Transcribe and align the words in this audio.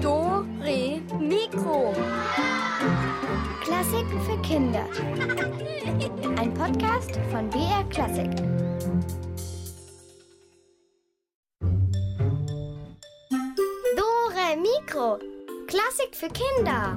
Do, 0.00 0.46
Re, 0.62 1.00
Mikro. 1.18 1.92
Klassiken 3.60 4.20
für 4.20 4.40
Kinder. 4.42 4.86
Ein 6.38 6.54
Podcast 6.54 7.18
von 7.32 7.50
BR 7.50 7.82
Klassik. 7.90 8.30
Dore 13.96 14.56
Mikro. 14.56 15.18
Klassik 15.66 16.14
für 16.14 16.28
Kinder. 16.28 16.96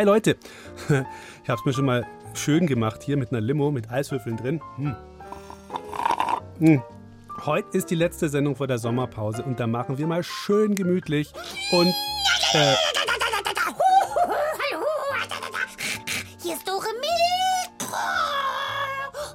Hi 0.00 0.06
Leute, 0.06 0.38
ich 0.88 1.50
habe 1.50 1.58
es 1.60 1.64
mir 1.66 1.74
schon 1.74 1.84
mal 1.84 2.06
schön 2.32 2.66
gemacht 2.66 3.02
hier 3.02 3.18
mit 3.18 3.32
einer 3.32 3.42
Limo 3.42 3.70
mit 3.70 3.90
Eiswürfeln 3.90 4.38
drin. 4.38 4.62
Hm. 4.76 4.96
Hm. 6.58 6.82
Heute 7.44 7.76
ist 7.76 7.90
die 7.90 7.96
letzte 7.96 8.30
Sendung 8.30 8.56
vor 8.56 8.66
der 8.66 8.78
Sommerpause 8.78 9.42
und 9.42 9.60
da 9.60 9.66
machen 9.66 9.98
wir 9.98 10.06
mal 10.06 10.22
schön 10.22 10.74
gemütlich 10.74 11.30
und 11.72 11.88
äh, 12.54 12.74
hier 16.42 16.54
ist 16.54 16.66
Dore. 16.66 16.86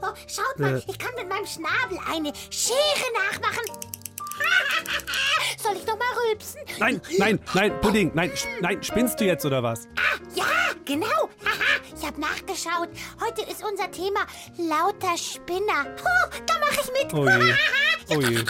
Oh, 0.02 0.08
schaut 0.26 0.58
mal, 0.58 0.78
Äh. 0.78 0.82
ich 0.88 0.98
kann 0.98 1.12
mit 1.16 1.30
meinem 1.30 1.46
Schnabel 1.46 2.00
eine 2.12 2.34
Schere 2.50 3.12
nachmachen. 3.14 3.66
Soll 5.62 5.74
ich 5.76 5.86
noch 5.86 6.00
mal 6.00 6.06
rülpsen? 6.28 6.62
nein, 6.80 7.00
nein, 7.20 7.40
nein, 7.54 7.82
Pudding, 7.82 8.12
nein, 8.16 8.32
nein, 8.62 8.82
spinnst 8.82 9.20
du 9.20 9.26
jetzt 9.26 9.46
oder 9.46 9.62
was? 9.62 9.88
Genau. 10.86 11.30
Haha, 11.44 11.82
ich 11.98 12.06
habe 12.06 12.22
nachgeschaut. 12.22 12.90
Heute 13.20 13.42
ist 13.50 13.64
unser 13.64 13.90
Thema 13.90 14.22
lauter 14.58 15.18
Spinner. 15.18 15.96
Oh, 16.00 16.30
da 16.46 16.60
mache 16.60 16.80
ich 16.84 17.04
mit. 17.04 17.12
Oh 17.14 17.28
je, 17.28 17.56
oh 18.10 18.22
je. 18.22 18.46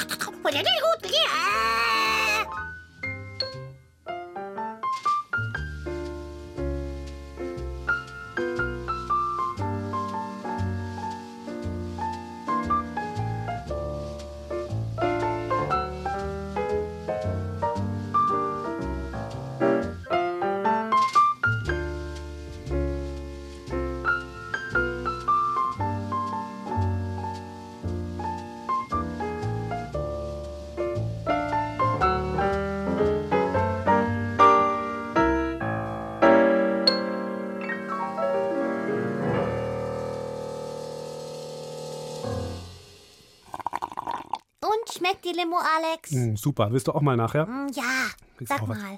Schmeckt 45.05 45.25
die 45.25 45.37
Limo, 45.39 45.57
Alex? 45.57 46.11
Hm, 46.11 46.37
super, 46.37 46.71
willst 46.71 46.87
du 46.87 46.91
auch 46.93 47.01
mal 47.01 47.17
nachher? 47.17 47.45
Mm, 47.45 47.69
Ja, 47.73 48.09
Willst 48.37 48.51
sag 48.51 48.67
mal, 48.67 48.97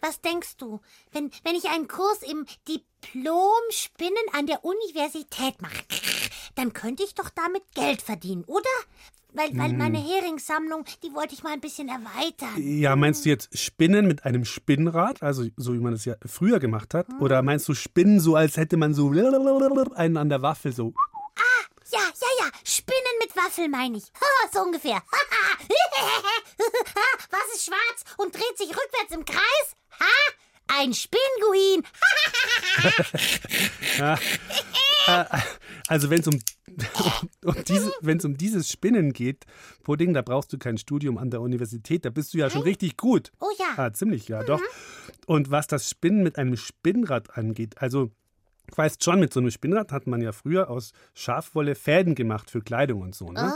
was 0.00 0.20
denkst 0.20 0.56
du, 0.56 0.80
wenn, 1.12 1.30
wenn 1.44 1.54
ich 1.54 1.68
einen 1.68 1.88
Kurs 1.88 2.22
im 2.22 2.46
Diplom-Spinnen 2.68 4.24
an 4.32 4.46
der 4.46 4.64
Universität 4.64 5.60
mache, 5.62 5.84
dann 6.54 6.72
könnte 6.72 7.02
ich 7.04 7.14
doch 7.14 7.30
damit 7.30 7.62
Geld 7.74 8.02
verdienen, 8.02 8.44
oder? 8.44 8.68
Weil, 9.34 9.56
weil 9.56 9.72
meine 9.72 9.96
Heringssammlung, 9.98 10.84
die 11.02 11.14
wollte 11.14 11.32
ich 11.32 11.42
mal 11.42 11.54
ein 11.54 11.60
bisschen 11.62 11.88
erweitern. 11.88 12.50
Ja, 12.58 12.96
meinst 12.96 13.24
du 13.24 13.30
jetzt 13.30 13.56
Spinnen 13.58 14.06
mit 14.06 14.26
einem 14.26 14.44
Spinnrad, 14.44 15.22
also 15.22 15.46
so 15.56 15.72
wie 15.72 15.78
man 15.78 15.94
es 15.94 16.04
ja 16.04 16.16
früher 16.26 16.60
gemacht 16.60 16.92
hat? 16.92 17.06
Oder 17.18 17.40
meinst 17.40 17.66
du 17.66 17.72
Spinnen 17.72 18.20
so, 18.20 18.36
als 18.36 18.58
hätte 18.58 18.76
man 18.76 18.92
so 18.92 19.08
einen 19.08 20.16
an 20.18 20.28
der 20.28 20.42
Waffel 20.42 20.72
so? 20.74 20.92
Ja, 21.92 22.00
ja, 22.00 22.28
ja, 22.40 22.50
Spinnen 22.64 23.18
mit 23.20 23.36
Waffel 23.36 23.68
meine 23.68 23.98
ich. 23.98 24.04
So 24.52 24.60
ungefähr. 24.60 24.96
Was 27.30 27.54
ist 27.54 27.64
schwarz 27.64 28.04
und 28.18 28.34
dreht 28.34 28.58
sich 28.58 28.68
rückwärts 28.68 29.12
im 29.12 29.24
Kreis? 29.24 29.76
Ha? 30.00 30.06
Ein 30.68 30.92
Spinguin. 30.94 31.82
Also 35.88 36.10
wenn 36.10 36.20
es 36.20 36.28
um, 36.28 36.38
um, 37.44 37.64
diese, 37.64 37.92
wenn's 38.00 38.24
um 38.24 38.36
dieses 38.36 38.70
Spinnen 38.70 39.12
geht, 39.12 39.44
Pudding, 39.82 40.14
da 40.14 40.22
brauchst 40.22 40.52
du 40.52 40.58
kein 40.58 40.78
Studium 40.78 41.18
an 41.18 41.30
der 41.30 41.40
Universität, 41.40 42.04
da 42.04 42.10
bist 42.10 42.32
du 42.32 42.38
ja 42.38 42.48
schon 42.48 42.62
richtig 42.62 42.96
gut. 42.96 43.32
Oh 43.40 43.50
ja. 43.58 43.74
Ah, 43.76 43.92
ziemlich, 43.92 44.28
ja, 44.28 44.44
doch. 44.44 44.60
Und 45.26 45.50
was 45.50 45.66
das 45.66 45.90
Spinnen 45.90 46.22
mit 46.22 46.38
einem 46.38 46.56
Spinnrad 46.56 47.36
angeht, 47.36 47.78
also 47.78 48.12
weißt 48.74 49.02
schon, 49.02 49.20
mit 49.20 49.32
so 49.32 49.40
einem 49.40 49.50
Spinnrad 49.50 49.92
hat 49.92 50.06
man 50.06 50.20
ja 50.20 50.32
früher 50.32 50.70
aus 50.70 50.92
Schafwolle 51.14 51.74
Fäden 51.74 52.14
gemacht 52.14 52.50
für 52.50 52.62
Kleidung 52.62 53.02
und 53.02 53.14
so. 53.14 53.30
Ne? 53.32 53.54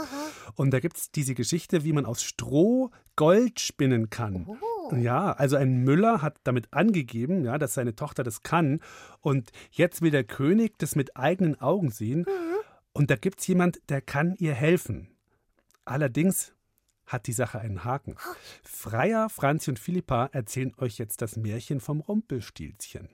Und 0.55 0.71
da 0.71 0.79
gibt 0.79 0.97
es 0.97 1.11
diese 1.11 1.33
Geschichte, 1.33 1.83
wie 1.83 1.93
man 1.93 2.05
aus 2.05 2.23
Stroh 2.23 2.91
Gold 3.15 3.59
spinnen 3.59 4.09
kann. 4.09 4.59
Ja, 4.91 5.31
also 5.33 5.55
ein 5.55 5.83
Müller 5.83 6.21
hat 6.21 6.37
damit 6.43 6.71
angegeben, 6.71 7.43
ja, 7.43 7.57
dass 7.57 7.73
seine 7.73 7.95
Tochter 7.95 8.23
das 8.23 8.43
kann. 8.43 8.79
Und 9.21 9.51
jetzt 9.71 10.01
will 10.01 10.11
der 10.11 10.23
König 10.23 10.77
das 10.77 10.95
mit 10.95 11.17
eigenen 11.17 11.59
Augen 11.59 11.89
sehen. 11.89 12.25
Und 12.93 13.09
da 13.09 13.15
gibt 13.15 13.39
es 13.39 13.47
jemand, 13.47 13.79
der 13.89 14.01
kann 14.01 14.35
ihr 14.37 14.53
helfen. 14.53 15.09
Allerdings 15.83 16.53
hat 17.05 17.27
die 17.27 17.33
Sache 17.33 17.59
einen 17.59 17.83
Haken. 17.83 18.15
Freier, 18.63 19.29
Franzi 19.29 19.71
und 19.71 19.79
Philippa 19.79 20.29
erzählen 20.31 20.73
euch 20.77 20.97
jetzt 20.97 21.21
das 21.21 21.37
Märchen 21.37 21.79
vom 21.79 22.01
Rumpelstilzchen. 22.01 23.09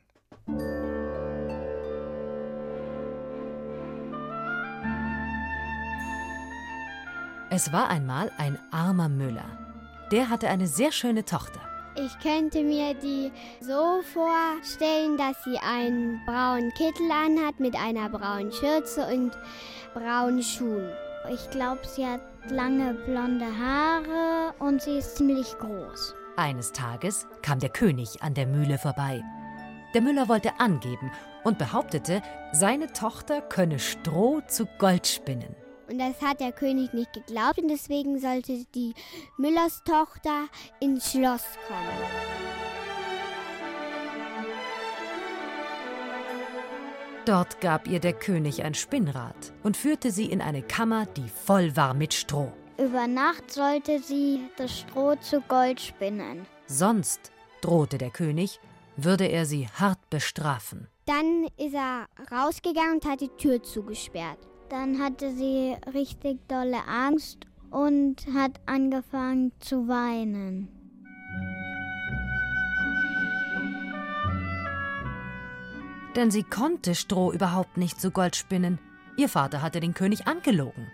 Es 7.56 7.72
war 7.72 7.88
einmal 7.88 8.32
ein 8.40 8.58
armer 8.72 9.08
Müller. 9.08 9.46
Der 10.12 10.28
hatte 10.28 10.50
eine 10.50 10.66
sehr 10.66 10.92
schöne 10.92 11.24
Tochter. 11.24 11.60
Ich 11.96 12.18
könnte 12.18 12.64
mir 12.64 12.96
die 12.96 13.32
so 13.62 14.02
vorstellen, 14.12 15.18
dass 15.18 15.44
sie 15.44 15.60
einen 15.60 16.20
braunen 16.26 16.74
Kittel 16.74 17.12
anhat 17.12 17.60
mit 17.60 17.76
einer 17.76 18.10
braunen 18.10 18.52
Schürze 18.52 19.06
und 19.06 19.38
braunen 19.94 20.42
Schuhen. 20.42 20.90
Ich 21.32 21.48
glaube, 21.52 21.82
sie 21.86 22.08
hat 22.08 22.22
lange 22.50 22.96
blonde 23.06 23.46
Haare 23.46 24.56
und 24.58 24.82
sie 24.82 24.98
ist 24.98 25.18
ziemlich 25.18 25.56
groß. 25.60 26.16
Eines 26.36 26.72
Tages 26.72 27.28
kam 27.44 27.60
der 27.60 27.70
König 27.70 28.24
an 28.24 28.34
der 28.34 28.48
Mühle 28.48 28.80
vorbei. 28.80 29.24
Der 29.94 30.02
Müller 30.02 30.28
wollte 30.28 30.60
angeben 30.60 31.12
und 31.44 31.60
behauptete, 31.60 32.24
seine 32.52 32.92
Tochter 32.94 33.42
könne 33.42 33.78
Stroh 33.78 34.42
zu 34.48 34.66
Gold 34.80 35.06
spinnen. 35.06 35.56
Und 35.90 36.00
das 36.00 36.22
hat 36.22 36.40
der 36.40 36.52
König 36.52 36.94
nicht 36.94 37.14
geglaubt 37.14 37.60
und 37.60 37.68
deswegen 37.68 38.20
sollte 38.20 38.66
die 38.74 38.94
Müllers 39.38 39.84
Tochter 39.84 40.48
ins 40.80 41.12
Schloss 41.12 41.44
kommen. 41.68 42.44
Dort 47.26 47.62
gab 47.62 47.88
ihr 47.88 48.00
der 48.00 48.14
König 48.14 48.64
ein 48.64 48.74
Spinnrad 48.74 49.54
und 49.64 49.78
führte 49.78 50.12
sie 50.12 50.26
in 50.26 50.42
eine 50.42 50.62
Kammer, 50.62 51.06
die 51.06 51.30
voll 51.30 51.76
war 51.78 51.94
mit 51.94 52.14
Stroh. 52.14 52.52
Über 52.78 53.08
Nacht 53.08 53.52
sollte 53.52 54.00
sie 54.00 54.42
das 54.58 54.80
Stroh 54.80 55.16
zu 55.16 55.40
Gold 55.42 55.80
spinnen. 55.80 56.46
Sonst, 56.68 57.32
drohte 57.62 57.98
der 57.98 58.10
König, 58.10 58.60
würde 58.98 59.26
er 59.26 59.46
sie 59.46 59.68
hart 59.68 60.10
bestrafen. 60.10 60.88
Dann 61.06 61.48
ist 61.58 61.76
er 61.76 62.08
rausgegangen 62.32 62.96
und 62.96 63.06
hat 63.06 63.22
die 63.22 63.30
Tür 63.30 63.62
zugesperrt. 63.64 64.40
Dann 64.70 65.00
hatte 65.00 65.32
sie 65.32 65.76
richtig 65.94 66.40
dolle 66.48 66.86
Angst 66.88 67.46
und 67.70 68.26
hat 68.34 68.60
angefangen 68.66 69.52
zu 69.60 69.88
weinen. 69.88 70.70
Denn 76.16 76.30
sie 76.30 76.44
konnte 76.44 76.94
Stroh 76.94 77.32
überhaupt 77.32 77.78
nicht 77.78 78.00
zu 78.00 78.12
Gold 78.12 78.36
spinnen. 78.36 78.80
Ihr 79.18 79.30
Vater 79.30 79.62
hatte 79.62 79.80
den 79.80 79.94
König 79.94 80.28
angelogen. 80.28 80.88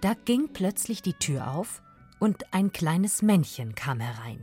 Da 0.00 0.14
ging 0.24 0.48
plötzlich 0.52 1.02
die 1.02 1.14
Tür 1.14 1.52
auf 1.52 1.82
und 2.18 2.52
ein 2.52 2.72
kleines 2.72 3.22
Männchen 3.22 3.74
kam 3.74 4.00
herein. 4.00 4.40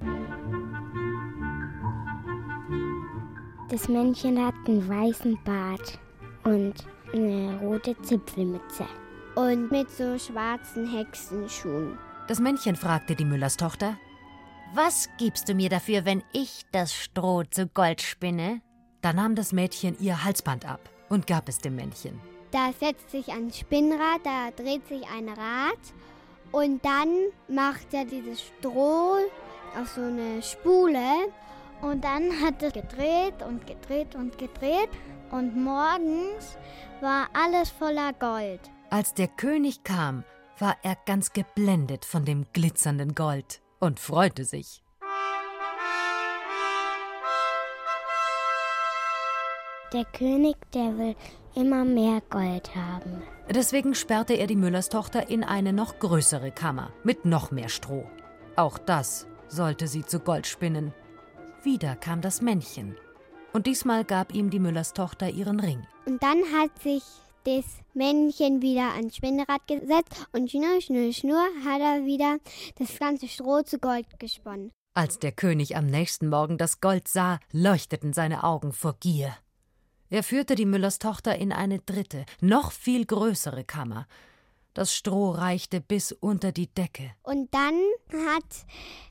Das 3.69 3.87
Männchen 3.87 4.43
hat 4.43 4.55
einen 4.67 4.87
weißen 4.87 5.37
Bart 5.43 5.99
und 6.43 6.73
eine 7.13 7.59
rote 7.61 7.99
Zipfelmütze. 8.01 8.85
und 9.35 9.71
mit 9.71 9.89
so 9.89 10.17
schwarzen 10.17 10.85
Hexenschuhen. 10.91 11.97
Das 12.27 12.39
Männchen 12.39 12.75
fragte 12.75 13.15
die 13.15 13.25
Müllerstochter, 13.25 13.97
Was 14.73 15.09
gibst 15.17 15.49
du 15.49 15.53
mir 15.53 15.69
dafür, 15.69 16.05
wenn 16.05 16.23
ich 16.33 16.65
das 16.71 16.93
Stroh 16.93 17.43
zu 17.43 17.67
Gold 17.67 18.01
spinne? 18.01 18.61
Da 19.01 19.13
nahm 19.13 19.35
das 19.35 19.53
Mädchen 19.53 19.95
ihr 19.99 20.23
Halsband 20.23 20.69
ab 20.69 20.89
und 21.09 21.25
gab 21.25 21.47
es 21.47 21.59
dem 21.59 21.75
Männchen. 21.75 22.19
Da 22.51 22.71
setzt 22.79 23.11
sich 23.11 23.29
ein 23.29 23.51
Spinnrad, 23.51 24.21
da 24.23 24.49
dreht 24.55 24.87
sich 24.87 25.03
ein 25.15 25.29
Rad 25.29 25.79
und 26.51 26.83
dann 26.83 27.09
macht 27.47 27.93
er 27.93 28.05
dieses 28.05 28.41
Stroh 28.41 29.17
auf 29.79 29.87
so 29.87 30.01
eine 30.01 30.41
Spule 30.41 31.31
und 31.81 32.03
dann 32.03 32.41
hat 32.41 32.61
es 32.61 32.73
gedreht 32.73 33.41
und 33.47 33.65
gedreht 33.65 34.15
und 34.15 34.37
gedreht 34.37 34.89
und 35.31 35.55
morgens 35.55 36.57
war 37.01 37.27
alles 37.33 37.69
voller 37.69 38.13
Gold. 38.13 38.59
Als 38.89 39.13
der 39.13 39.27
König 39.27 39.83
kam, 39.83 40.23
war 40.57 40.75
er 40.83 40.97
ganz 41.05 41.31
geblendet 41.31 42.05
von 42.05 42.25
dem 42.25 42.45
glitzernden 42.53 43.15
Gold 43.15 43.61
und 43.79 43.99
freute 43.99 44.43
sich. 44.45 44.83
Der 49.93 50.05
König, 50.05 50.55
der 50.73 50.97
will 50.97 51.15
immer 51.55 51.83
mehr 51.83 52.21
Gold 52.29 52.75
haben. 52.75 53.23
Deswegen 53.49 53.95
sperrte 53.95 54.33
er 54.33 54.45
die 54.45 54.55
Müllerstochter 54.55 55.29
in 55.29 55.43
eine 55.43 55.73
noch 55.73 55.97
größere 55.97 56.51
Kammer 56.51 56.91
mit 57.03 57.25
noch 57.25 57.49
mehr 57.49 57.69
Stroh. 57.69 58.05
Auch 58.55 58.77
das 58.77 59.25
sollte 59.47 59.87
sie 59.87 60.05
zu 60.05 60.19
Gold 60.19 60.45
spinnen. 60.45 60.93
Wieder 61.63 61.97
kam 61.97 62.21
das 62.21 62.41
Männchen. 62.41 62.95
Und 63.51 63.67
diesmal 63.67 64.05
gab 64.05 64.33
ihm 64.33 64.49
die 64.49 64.59
Müllerstochter 64.59 65.29
ihren 65.29 65.59
Ring. 65.59 65.85
Und 66.05 66.23
dann 66.23 66.39
hat 66.53 66.81
sich 66.81 67.03
das 67.43 67.65
Männchen 67.93 68.61
wieder 68.61 68.93
ans 68.93 69.17
Spinnrad 69.17 69.67
gesetzt 69.67 70.27
und 70.31 70.49
schnur, 70.49 70.79
schnur, 70.81 71.11
schnur 71.11 71.45
hat 71.65 71.81
er 71.81 72.05
wieder 72.05 72.37
das 72.77 72.97
ganze 72.97 73.27
Stroh 73.27 73.61
zu 73.63 73.77
Gold 73.79 74.05
gesponnen. 74.19 74.71
Als 74.93 75.19
der 75.19 75.31
König 75.31 75.75
am 75.75 75.87
nächsten 75.87 76.29
Morgen 76.29 76.57
das 76.57 76.79
Gold 76.79 77.07
sah, 77.07 77.39
leuchteten 77.51 78.13
seine 78.13 78.43
Augen 78.43 78.71
vor 78.71 78.95
Gier. 78.99 79.35
Er 80.09 80.23
führte 80.23 80.55
die 80.55 80.65
Müllerstochter 80.65 81.35
in 81.35 81.51
eine 81.51 81.79
dritte, 81.79 82.25
noch 82.41 82.71
viel 82.71 83.05
größere 83.05 83.63
Kammer. 83.63 84.07
Das 84.73 84.93
Stroh 84.95 85.31
reichte 85.31 85.81
bis 85.81 86.11
unter 86.11 86.51
die 86.51 86.67
Decke. 86.67 87.11
Und 87.23 87.53
dann 87.53 87.75
hat 88.11 88.65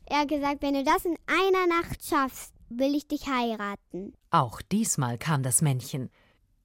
er 0.06 0.26
gesagt, 0.26 0.62
wenn 0.62 0.74
du 0.74 0.84
das 0.84 1.04
in 1.04 1.16
einer 1.26 1.66
Nacht 1.66 2.04
schaffst, 2.04 2.54
will 2.68 2.94
ich 2.94 3.08
dich 3.08 3.26
heiraten. 3.26 4.14
Auch 4.30 4.62
diesmal 4.62 5.18
kam 5.18 5.42
das 5.42 5.62
Männchen. 5.62 6.10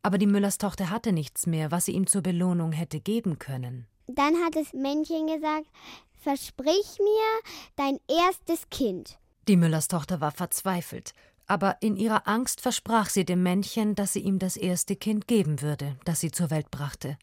Aber 0.03 0.17
die 0.17 0.27
Müllerstochter 0.27 0.89
hatte 0.89 1.13
nichts 1.13 1.47
mehr, 1.47 1.71
was 1.71 1.85
sie 1.85 1.93
ihm 1.93 2.07
zur 2.07 2.21
Belohnung 2.21 2.71
hätte 2.71 2.99
geben 2.99 3.39
können. 3.39 3.87
Dann 4.07 4.35
hat 4.43 4.55
das 4.55 4.73
Männchen 4.73 5.27
gesagt, 5.27 5.67
versprich 6.11 6.99
mir 6.99 7.51
dein 7.75 7.99
erstes 8.07 8.69
Kind. 8.69 9.17
Die 9.47 9.57
Müllerstochter 9.57 10.21
war 10.21 10.31
verzweifelt, 10.31 11.13
aber 11.47 11.77
in 11.81 11.95
ihrer 11.95 12.27
Angst 12.27 12.61
versprach 12.61 13.09
sie 13.09 13.25
dem 13.25 13.43
Männchen, 13.43 13.95
dass 13.95 14.13
sie 14.13 14.21
ihm 14.21 14.39
das 14.39 14.57
erste 14.57 14.95
Kind 14.95 15.27
geben 15.27 15.61
würde, 15.61 15.97
das 16.05 16.19
sie 16.19 16.31
zur 16.31 16.49
Welt 16.49 16.69
brachte. 16.71 17.17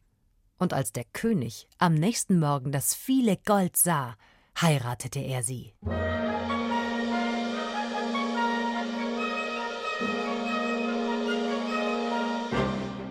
Und 0.61 0.75
als 0.75 0.93
der 0.93 1.05
König 1.15 1.67
am 1.79 1.95
nächsten 1.95 2.39
Morgen 2.39 2.71
das 2.71 2.95
viele 2.95 3.39
Gold 3.47 3.79
sah, 3.79 4.15
heiratete 4.61 5.19
er 5.19 5.43
sie. 5.43 5.73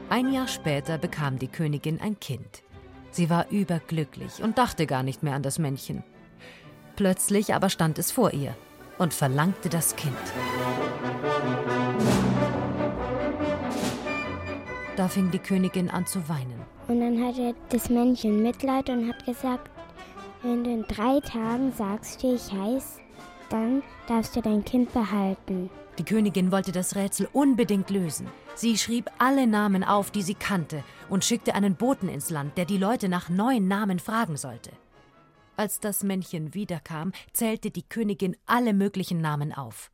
Ein 0.09 0.31
Jahr 0.31 0.47
später 0.47 0.99
bekam 0.99 1.39
die 1.39 1.47
Königin 1.47 1.99
ein 1.99 2.19
Kind. 2.19 2.61
Sie 3.09 3.31
war 3.31 3.49
überglücklich 3.49 4.43
und 4.43 4.59
dachte 4.59 4.85
gar 4.85 5.01
nicht 5.01 5.23
mehr 5.23 5.33
an 5.33 5.41
das 5.41 5.57
Männchen. 5.57 6.03
Plötzlich 6.95 7.55
aber 7.55 7.71
stand 7.71 7.97
es 7.97 8.11
vor 8.11 8.31
ihr 8.31 8.55
und 8.99 9.11
verlangte 9.11 9.69
das 9.69 9.95
Kind. 9.95 10.15
Da 14.95 15.07
fing 15.07 15.31
die 15.31 15.39
Königin 15.39 15.89
an 15.89 16.05
zu 16.05 16.29
weinen. 16.29 16.58
Und 16.89 17.01
dann 17.01 17.23
hatte 17.23 17.53
das 17.69 17.91
Männchen 17.91 18.41
Mitleid 18.41 18.89
und 18.89 19.07
hat 19.07 19.23
gesagt, 19.23 19.69
wenn 20.41 20.63
du 20.63 20.71
in 20.71 20.83
drei 20.87 21.19
Tagen 21.19 21.71
sagst, 21.71 22.23
wie 22.23 22.33
ich 22.33 22.51
heiß, 22.51 22.97
dann 23.51 23.83
darfst 24.07 24.35
du 24.35 24.41
dein 24.41 24.65
Kind 24.65 24.91
behalten. 24.91 25.69
Die 25.99 26.03
Königin 26.03 26.51
wollte 26.51 26.71
das 26.71 26.95
Rätsel 26.95 27.29
unbedingt 27.31 27.91
lösen. 27.91 28.27
Sie 28.55 28.75
schrieb 28.75 29.11
alle 29.19 29.45
Namen 29.45 29.83
auf, 29.83 30.09
die 30.09 30.23
sie 30.23 30.33
kannte, 30.33 30.83
und 31.09 31.23
schickte 31.23 31.53
einen 31.53 31.75
Boten 31.75 32.09
ins 32.09 32.31
Land, 32.31 32.57
der 32.57 32.65
die 32.65 32.77
Leute 32.77 33.07
nach 33.07 33.29
neuen 33.29 33.67
Namen 33.67 33.99
fragen 33.99 34.35
sollte. 34.35 34.71
Als 35.57 35.79
das 35.79 36.01
Männchen 36.01 36.55
wiederkam, 36.55 37.11
zählte 37.33 37.69
die 37.69 37.83
Königin 37.83 38.35
alle 38.47 38.73
möglichen 38.73 39.21
Namen 39.21 39.53
auf. 39.53 39.91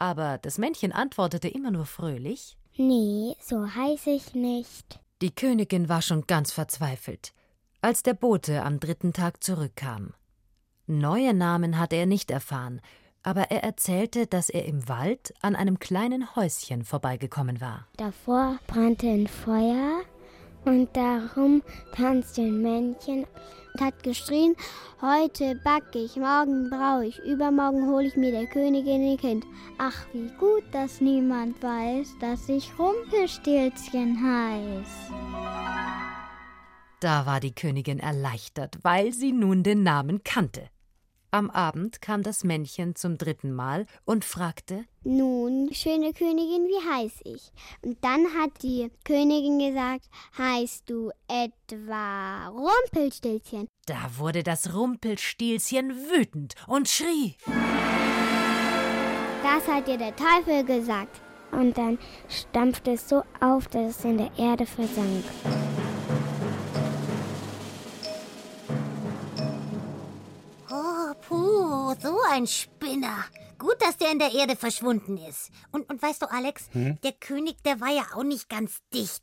Aber 0.00 0.38
das 0.38 0.58
Männchen 0.58 0.90
antwortete 0.90 1.46
immer 1.46 1.70
nur 1.70 1.86
fröhlich 1.86 2.56
Nee, 2.76 3.36
so 3.40 3.64
heiß 3.74 4.08
ich 4.08 4.34
nicht. 4.34 5.00
Die 5.22 5.34
Königin 5.34 5.88
war 5.88 6.02
schon 6.02 6.26
ganz 6.26 6.52
verzweifelt, 6.52 7.32
als 7.80 8.02
der 8.02 8.12
Bote 8.12 8.62
am 8.62 8.80
dritten 8.80 9.14
Tag 9.14 9.42
zurückkam. 9.42 10.12
Neue 10.86 11.32
Namen 11.32 11.78
hatte 11.78 11.96
er 11.96 12.04
nicht 12.04 12.30
erfahren, 12.30 12.82
aber 13.22 13.50
er 13.50 13.64
erzählte, 13.64 14.26
dass 14.26 14.50
er 14.50 14.66
im 14.66 14.88
Wald 14.88 15.32
an 15.40 15.56
einem 15.56 15.78
kleinen 15.78 16.36
Häuschen 16.36 16.84
vorbeigekommen 16.84 17.62
war. 17.62 17.88
Davor 17.96 18.58
brannte 18.66 19.08
ein 19.08 19.26
Feuer 19.26 20.02
und 20.66 20.94
darum 20.94 21.62
tanzte 21.92 22.42
ein 22.42 22.60
Männchen 22.60 23.24
und 23.74 23.80
hat 23.80 24.02
geschrien, 24.02 24.54
heute 25.00 25.54
backe 25.64 25.98
ich, 25.98 26.16
morgen 26.16 26.68
brauche 26.68 27.06
ich, 27.06 27.18
übermorgen 27.20 27.86
hole 27.88 28.06
ich 28.06 28.16
mir 28.16 28.32
der 28.32 28.46
Königin 28.46 29.12
ein 29.12 29.16
Kind. 29.16 29.46
Ach, 29.78 30.06
wie 30.12 30.28
gut, 30.38 30.64
dass 30.72 31.00
niemand 31.00 31.62
weiß, 31.62 32.16
dass 32.20 32.48
ich 32.48 32.72
Rumpelstilzchen 32.78 34.18
heiß. 34.22 34.88
Da 37.00 37.26
war 37.26 37.40
die 37.40 37.54
Königin 37.54 38.00
erleichtert, 38.00 38.78
weil 38.82 39.12
sie 39.12 39.32
nun 39.32 39.62
den 39.62 39.82
Namen 39.82 40.24
kannte. 40.24 40.68
Am 41.30 41.50
Abend 41.50 42.00
kam 42.00 42.22
das 42.22 42.44
Männchen 42.44 42.94
zum 42.94 43.18
dritten 43.18 43.52
Mal 43.52 43.86
und 44.04 44.24
fragte 44.24 44.84
Nun, 45.04 45.68
schöne 45.72 46.12
Königin, 46.12 46.66
wie 46.66 46.88
heiß 46.90 47.12
ich? 47.24 47.52
Und 47.82 48.02
dann 48.02 48.26
hat 48.38 48.62
die 48.62 48.90
Königin 49.04 49.58
gesagt, 49.58 50.06
heißt 50.38 50.88
du 50.88 51.10
etwa 51.28 52.48
Rumpelstilzchen? 52.48 53.68
Da 53.86 54.10
wurde 54.16 54.42
das 54.42 54.74
Rumpelstilzchen 54.74 55.94
wütend 56.10 56.54
und 56.66 56.88
schrie. 56.88 57.36
Das 59.42 59.66
hat 59.68 59.88
dir 59.88 59.98
der 59.98 60.14
Teufel 60.16 60.64
gesagt. 60.64 61.20
Und 61.52 61.78
dann 61.78 61.98
stampfte 62.28 62.92
es 62.92 63.08
so 63.08 63.22
auf, 63.40 63.68
dass 63.68 63.98
es 63.98 64.04
in 64.04 64.18
der 64.18 64.30
Erde 64.36 64.66
versank. 64.66 65.24
Puh, 71.28 71.94
so 72.00 72.16
ein 72.30 72.46
Spinner. 72.46 73.24
Gut, 73.58 73.76
dass 73.80 73.96
der 73.96 74.12
in 74.12 74.18
der 74.18 74.32
Erde 74.34 74.54
verschwunden 74.54 75.16
ist. 75.16 75.50
Und, 75.72 75.88
und 75.90 76.02
weißt 76.02 76.20
du, 76.20 76.26
Alex, 76.30 76.68
der 76.74 77.12
König, 77.12 77.62
der 77.64 77.80
war 77.80 77.88
ja 77.90 78.02
auch 78.14 78.22
nicht 78.22 78.50
ganz 78.50 78.80
dicht. 78.92 79.22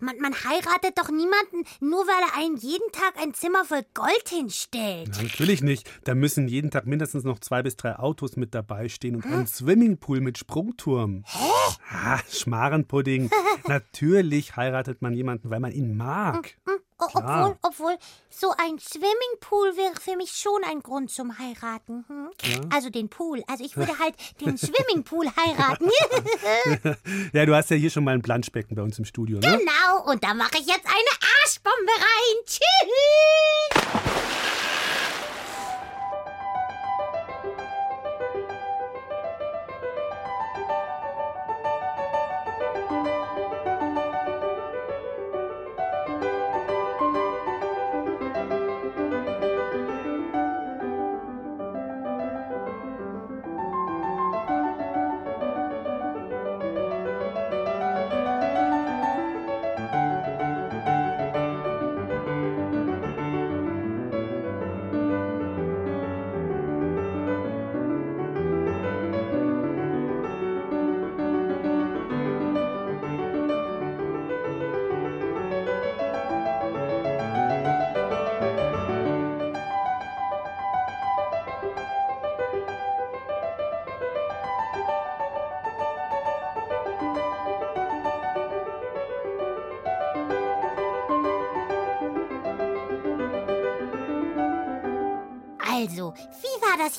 Man, 0.00 0.16
man 0.20 0.34
heiratet 0.34 0.96
doch 0.96 1.08
niemanden, 1.10 1.64
nur 1.80 2.06
weil 2.06 2.22
er 2.28 2.38
einen 2.44 2.56
jeden 2.56 2.92
Tag 2.92 3.14
ein 3.20 3.34
Zimmer 3.34 3.64
voll 3.64 3.84
Gold 3.94 4.28
hinstellt. 4.28 5.08
Na, 5.16 5.22
natürlich 5.22 5.62
nicht. 5.62 5.90
Da 6.04 6.14
müssen 6.14 6.46
jeden 6.48 6.70
Tag 6.70 6.86
mindestens 6.86 7.24
noch 7.24 7.40
zwei 7.40 7.62
bis 7.62 7.76
drei 7.76 7.96
Autos 7.98 8.36
mit 8.36 8.54
dabei 8.54 8.88
stehen 8.88 9.16
und 9.16 9.24
ein 9.26 9.46
Swimmingpool 9.48 10.20
mit 10.20 10.38
Sprungturm. 10.38 11.24
Hä? 11.26 11.48
Ah, 11.90 12.20
Schmarenpudding. 12.30 13.30
natürlich 13.66 14.54
heiratet 14.56 15.02
man 15.02 15.12
jemanden, 15.14 15.50
weil 15.50 15.60
man 15.60 15.72
ihn 15.72 15.96
mag. 15.96 16.56
O- 16.68 16.70
Klar. 16.98 17.50
Obwohl, 17.50 17.58
obwohl, 17.62 17.98
so 18.30 18.52
ein 18.56 18.78
Swimmingpool 18.78 19.76
wäre 19.76 19.94
für 20.00 20.16
mich 20.16 20.30
schon 20.32 20.64
ein 20.64 20.80
Grund 20.80 21.10
zum 21.10 21.38
Heiraten. 21.38 22.04
Hm? 22.08 22.30
Also 22.72 22.88
den 22.88 23.08
Pool. 23.10 23.42
Also 23.46 23.64
ich 23.64 23.76
würde 23.76 23.98
halt 23.98 24.14
den 24.40 24.56
Swimmingpool 24.56 25.26
heiraten. 25.36 25.90
Ja, 27.32 27.44
du 27.44 27.54
hast 27.54 27.70
ja 27.70 27.76
hier 27.76 27.90
schon 27.90 28.04
mal 28.04 28.14
ein 28.14 28.22
Planschbecken 28.22 28.76
bei 28.76 28.82
uns 28.82 28.98
im 28.98 29.04
Studio, 29.04 29.38
ne? 29.38 29.58
genau, 29.58 30.10
und 30.10 30.22
da 30.24 30.34
mache 30.34 30.58
ich 30.58 30.66
jetzt 30.66 30.86
eine 30.86 31.30
Arschbombe 31.42 31.92
rein. 31.92 32.44
Tschüss. 32.46 33.75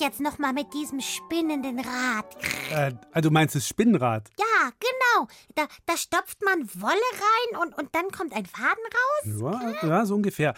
Jetzt 0.08 0.22
nochmal 0.22 0.54
mit 0.54 0.74
diesem 0.74 1.02
spinnenden 1.02 1.80
Rad? 1.80 2.38
Äh, 2.72 2.94
also 3.12 3.30
du 3.30 3.34
meinst 3.34 3.56
das 3.56 3.68
Spinnrad? 3.68 4.30
Ja, 4.40 4.72
genau. 4.80 5.28
Da, 5.56 5.68
da 5.86 5.98
stopft 5.98 6.42
man 6.44 6.62
Wolle 6.82 6.94
rein 6.94 7.62
und, 7.62 7.78
und 7.78 7.94
dann 7.94 8.10
kommt 8.12 8.34
ein 8.34 8.46
Faden 8.46 9.42
raus? 9.42 9.74
Ja, 9.82 9.88
ja 9.88 10.06
so 10.06 10.16
ungefähr. 10.16 10.54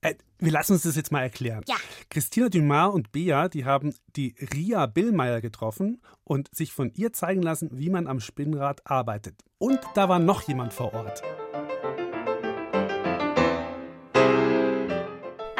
Äh, 0.00 0.14
wir 0.38 0.52
lassen 0.52 0.74
uns 0.74 0.82
das 0.82 0.96
jetzt 0.96 1.10
mal 1.10 1.22
erklären. 1.22 1.62
Ja. 1.66 1.76
Christina 2.10 2.48
Dumas 2.48 2.94
und 2.94 3.12
Bea, 3.12 3.48
die 3.48 3.64
haben 3.64 3.94
die 4.16 4.34
Ria 4.54 4.86
Billmeier 4.86 5.40
getroffen 5.40 6.00
und 6.24 6.54
sich 6.54 6.72
von 6.72 6.92
ihr 6.94 7.12
zeigen 7.12 7.42
lassen, 7.42 7.70
wie 7.72 7.90
man 7.90 8.06
am 8.06 8.20
Spinnrad 8.20 8.86
arbeitet. 8.86 9.42
Und 9.58 9.80
da 9.94 10.08
war 10.08 10.18
noch 10.18 10.42
jemand 10.42 10.72
vor 10.72 10.94
Ort. 10.94 11.22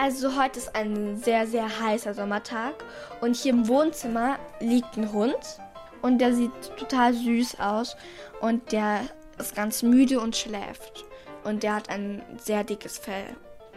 Also 0.02 0.36
heute 0.36 0.58
ist 0.58 0.74
ein 0.74 1.16
sehr, 1.16 1.46
sehr 1.46 1.78
heißer 1.78 2.12
Sommertag 2.12 2.74
und 3.20 3.36
hier 3.36 3.52
im 3.52 3.68
Wohnzimmer 3.68 4.36
liegt 4.58 4.96
ein 4.96 5.12
Hund 5.12 5.60
und 6.02 6.18
der 6.18 6.34
sieht 6.34 6.50
total 6.76 7.14
süß 7.14 7.60
aus 7.60 7.96
und 8.40 8.72
der 8.72 9.02
ist 9.38 9.54
ganz 9.54 9.84
müde 9.84 10.18
und 10.18 10.34
schläft 10.34 11.04
und 11.44 11.62
der 11.62 11.76
hat 11.76 11.88
ein 11.88 12.20
sehr 12.36 12.64
dickes 12.64 12.98
Fell. 12.98 13.26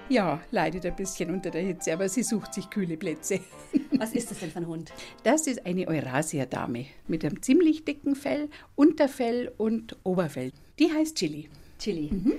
Ja, 0.10 0.42
leidet 0.50 0.88
ein 0.88 0.96
bisschen 0.96 1.30
unter 1.30 1.52
der 1.52 1.62
Hitze, 1.62 1.94
aber 1.94 2.10
sie 2.10 2.24
sucht 2.24 2.56
sich 2.56 2.72
kühle 2.72 2.98
Plätze. 2.98 3.40
Was 3.92 4.14
ist 4.14 4.32
das 4.32 4.40
denn 4.40 4.50
für 4.50 4.58
ein 4.58 4.68
Hund? 4.68 4.92
Das 5.22 5.46
ist 5.46 5.64
eine 5.64 5.88
Eurasia-Dame 5.88 6.88
mit 7.08 7.24
einem 7.24 7.44
ziemlich 7.44 7.86
dicken 7.86 8.16
Fell, 8.16 8.50
Unterfell 8.74 9.54
und 9.60 9.96
Oberfell. 10.02 10.54
Die 10.80 10.92
heißt 10.92 11.18
Chili. 11.18 11.50
Chili. 11.78 12.10
Mhm. 12.12 12.34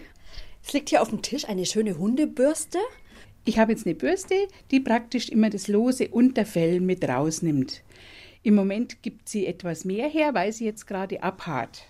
Es 0.67 0.73
liegt 0.73 0.89
hier 0.89 1.03
auf 1.03 1.11
dem 1.11 1.23
Tisch 1.23 1.49
eine 1.49 1.65
schöne 1.65 1.97
Hundebürste. 1.97 2.81
Ich 3.49 3.61
habe 3.61 3.71
jetzt 3.71 3.87
eine 3.87 3.95
Bürste, 3.95 4.35
die 4.73 4.81
praktisch 4.81 5.29
immer 5.29 5.51
das 5.51 5.69
lose 5.69 6.09
Unterfell 6.09 6.81
mit 6.81 7.09
rausnimmt. 7.09 7.85
Im 8.43 8.57
Moment 8.57 9.05
gibt 9.05 9.29
sie 9.29 9.47
etwas 9.47 9.85
mehr 9.85 10.09
her, 10.09 10.35
weil 10.35 10.53
sie 10.53 10.65
jetzt 10.65 10.89
gerade 10.89 11.23
abhaart. 11.23 11.85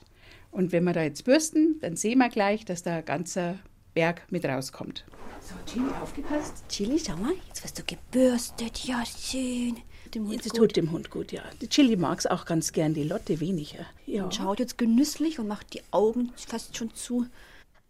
Und 0.50 0.70
wenn 0.70 0.84
wir 0.84 0.92
da 0.92 1.02
jetzt 1.02 1.25
bürsten, 1.25 1.80
dann 1.80 1.96
sehen 1.96 2.18
wir 2.18 2.28
gleich, 2.28 2.66
dass 2.66 2.82
da 2.82 2.96
ein 2.96 3.04
ganzer 3.06 3.58
Berg 3.94 4.30
mit 4.30 4.44
rauskommt. 4.44 5.06
So, 5.40 5.54
Chili, 5.64 5.90
aufgepasst. 6.02 6.62
Chili, 6.68 6.98
schau 6.98 7.16
mal, 7.16 7.32
jetzt 7.48 7.64
wirst 7.64 7.78
du 7.78 7.84
gebürstet. 7.86 8.84
Ja, 8.84 9.02
schön. 9.06 9.78
Dem 10.14 10.28
Hund 10.28 10.44
das 10.44 10.52
tut 10.52 10.76
dem 10.76 10.92
Hund 10.92 11.08
gut, 11.08 11.32
ja. 11.32 11.42
Die 11.62 11.68
Chili 11.68 11.96
mag 11.96 12.18
es 12.18 12.26
auch 12.26 12.44
ganz 12.44 12.72
gern, 12.72 12.92
die 12.92 13.04
Lotte 13.04 13.40
weniger. 13.40 13.86
Ja. 14.04 14.25
Und 14.25 14.34
schaut 14.34 14.60
jetzt 14.60 14.76
genüsslich 14.76 15.38
und 15.38 15.48
macht 15.48 15.72
die 15.72 15.80
Augen 15.90 16.32
fast 16.36 16.76
schon 16.76 16.92
zu. 16.94 17.25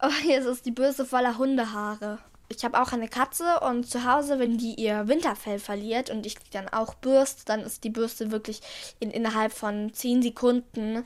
Oh, 0.00 0.28
jetzt 0.28 0.46
ist 0.46 0.66
die 0.66 0.70
Bürste 0.70 1.04
voller 1.04 1.36
Hundehaare 1.36 2.20
ich 2.48 2.64
habe 2.64 2.80
auch 2.80 2.92
eine 2.92 3.08
Katze 3.08 3.60
und 3.60 3.88
zu 3.88 4.04
Hause, 4.04 4.38
wenn 4.38 4.58
die 4.58 4.74
ihr 4.74 5.08
Winterfell 5.08 5.58
verliert 5.58 6.10
und 6.10 6.26
ich 6.26 6.38
die 6.38 6.50
dann 6.50 6.68
auch 6.68 6.94
bürste, 6.94 7.44
dann 7.44 7.60
ist 7.60 7.84
die 7.84 7.90
Bürste 7.90 8.30
wirklich 8.30 8.60
in, 9.00 9.10
innerhalb 9.10 9.52
von 9.52 9.92
10 9.92 10.22
Sekunden 10.22 11.04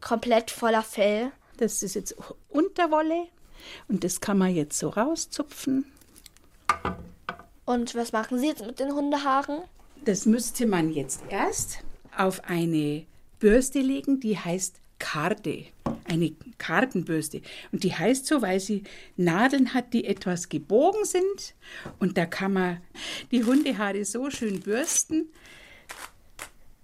komplett 0.00 0.50
voller 0.50 0.82
Fell. 0.82 1.30
Das 1.58 1.82
ist 1.82 1.94
jetzt 1.94 2.16
Unterwolle 2.48 3.28
und 3.88 4.04
das 4.04 4.20
kann 4.20 4.38
man 4.38 4.54
jetzt 4.54 4.78
so 4.78 4.88
rauszupfen. 4.88 5.86
Und 7.64 7.94
was 7.94 8.12
machen 8.12 8.38
Sie 8.38 8.48
jetzt 8.48 8.66
mit 8.66 8.78
den 8.78 8.92
Hundehaaren? 8.92 9.62
Das 10.04 10.26
müsste 10.26 10.66
man 10.66 10.92
jetzt 10.92 11.22
erst 11.30 11.78
auf 12.16 12.44
eine 12.44 13.06
Bürste 13.38 13.80
legen, 13.80 14.20
die 14.20 14.38
heißt 14.38 14.76
Karde 14.98 15.66
eine 16.04 16.32
Kartenbürste. 16.58 17.42
Und 17.72 17.84
die 17.84 17.94
heißt 17.94 18.26
so, 18.26 18.42
weil 18.42 18.60
sie 18.60 18.84
Nadeln 19.16 19.74
hat, 19.74 19.92
die 19.92 20.04
etwas 20.04 20.48
gebogen 20.48 21.04
sind. 21.04 21.54
Und 21.98 22.16
da 22.18 22.26
kann 22.26 22.52
man 22.52 22.80
die 23.30 23.44
Hundehaare 23.44 24.04
so 24.04 24.30
schön 24.30 24.60
bürsten, 24.60 25.28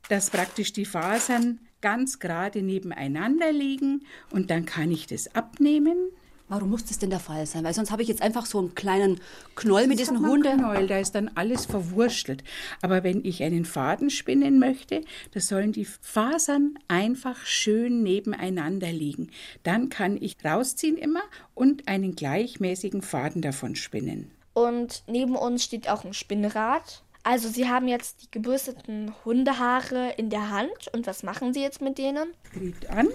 dass 0.08 0.30
praktisch 0.30 0.72
die 0.72 0.84
Fasern 0.84 1.60
ganz 1.80 2.18
gerade 2.18 2.62
nebeneinander 2.62 3.52
liegen. 3.52 4.06
Und 4.30 4.50
dann 4.50 4.64
kann 4.64 4.90
ich 4.90 5.06
das 5.06 5.34
abnehmen 5.34 6.10
Warum 6.50 6.70
muss 6.70 6.84
das 6.84 6.98
denn 6.98 7.10
der 7.10 7.20
Fall 7.20 7.46
sein? 7.46 7.62
Weil 7.62 7.74
sonst 7.74 7.92
habe 7.92 8.02
ich 8.02 8.08
jetzt 8.08 8.22
einfach 8.22 8.44
so 8.44 8.58
einen 8.58 8.74
kleinen 8.74 9.20
Knoll 9.54 9.86
mit 9.86 10.00
diesen 10.00 10.18
Hunden. 10.18 10.58
Knoll, 10.58 10.88
da 10.88 10.98
ist 10.98 11.14
dann 11.14 11.30
alles 11.36 11.64
verwurstelt. 11.64 12.42
Aber 12.82 13.04
wenn 13.04 13.24
ich 13.24 13.44
einen 13.44 13.64
Faden 13.64 14.10
spinnen 14.10 14.58
möchte, 14.58 15.02
da 15.30 15.38
sollen 15.38 15.70
die 15.70 15.84
Fasern 15.84 16.76
einfach 16.88 17.46
schön 17.46 18.02
nebeneinander 18.02 18.90
liegen. 18.90 19.30
Dann 19.62 19.90
kann 19.90 20.18
ich 20.20 20.44
rausziehen 20.44 20.96
immer 20.96 21.22
und 21.54 21.86
einen 21.86 22.16
gleichmäßigen 22.16 23.02
Faden 23.02 23.42
davon 23.42 23.76
spinnen. 23.76 24.32
Und 24.52 25.04
neben 25.06 25.36
uns 25.36 25.62
steht 25.62 25.88
auch 25.88 26.04
ein 26.04 26.14
Spinnrad. 26.14 27.04
Also 27.22 27.48
Sie 27.48 27.68
haben 27.68 27.86
jetzt 27.86 28.22
die 28.24 28.30
gebürsteten 28.32 29.14
Hundehaare 29.24 30.14
in 30.16 30.30
der 30.30 30.50
Hand. 30.50 30.88
Und 30.92 31.06
was 31.06 31.22
machen 31.22 31.54
Sie 31.54 31.60
jetzt 31.60 31.80
mit 31.80 31.96
denen? 31.96 32.30
Dreht 32.52 32.90
an. 32.90 33.06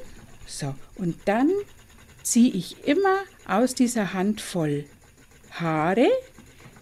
So, 0.48 0.74
und 0.96 1.18
dann 1.26 1.52
ziehe 2.26 2.52
ich 2.52 2.88
immer 2.88 3.20
aus 3.48 3.76
dieser 3.76 4.14
Handvoll 4.14 4.86
Haare, 5.52 6.10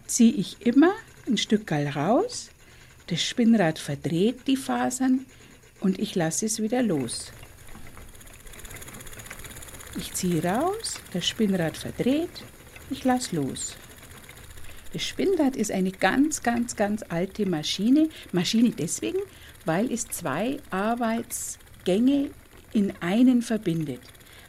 ziehe 0.07 0.31
ich 0.31 0.65
immer 0.65 0.93
ein 1.27 1.37
Stück 1.37 1.69
raus, 1.71 2.49
das 3.07 3.21
Spinnrad 3.21 3.77
verdreht 3.77 4.47
die 4.47 4.55
Fasern 4.55 5.25
und 5.81 5.99
ich 5.99 6.15
lasse 6.15 6.45
es 6.45 6.61
wieder 6.61 6.81
los. 6.81 7.33
Ich 9.97 10.13
ziehe 10.13 10.41
raus, 10.43 11.01
das 11.11 11.27
Spinnrad 11.27 11.75
verdreht, 11.75 12.43
ich 12.89 13.03
lasse 13.03 13.35
los. 13.35 13.75
Das 14.93 15.03
Spinnrad 15.03 15.57
ist 15.57 15.71
eine 15.71 15.91
ganz, 15.91 16.41
ganz, 16.41 16.77
ganz 16.77 17.03
alte 17.09 17.45
Maschine. 17.45 18.07
Maschine 18.31 18.69
deswegen, 18.69 19.19
weil 19.65 19.91
es 19.91 20.07
zwei 20.07 20.59
Arbeitsgänge 20.69 22.29
in 22.71 22.93
einen 23.01 23.41
verbindet. 23.41 24.01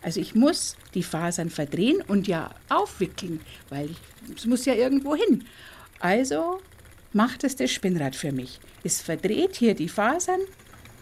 Also 0.05 0.21
ich 0.21 0.35
muss 0.35 0.77
die 0.93 1.03
Fasern 1.03 1.49
verdrehen 1.49 2.03
und 2.07 2.29
ja 2.29 2.51
aufwickeln, 2.69 3.41
weil 3.71 3.89
es 4.37 4.45
muss 4.45 4.67
ja 4.67 4.75
irgendwo 4.75 5.17
hin. 5.17 5.47
Also 5.99 6.61
macht 7.15 7.43
es 7.43 7.57
das 7.57 7.73
Spinnrad 7.73 8.15
für 8.15 8.31
mich. 8.31 8.61
Es 8.83 9.01
verdreht 9.01 9.57
hier 9.57 9.75
die 9.75 9.89
Fasern 9.89 10.41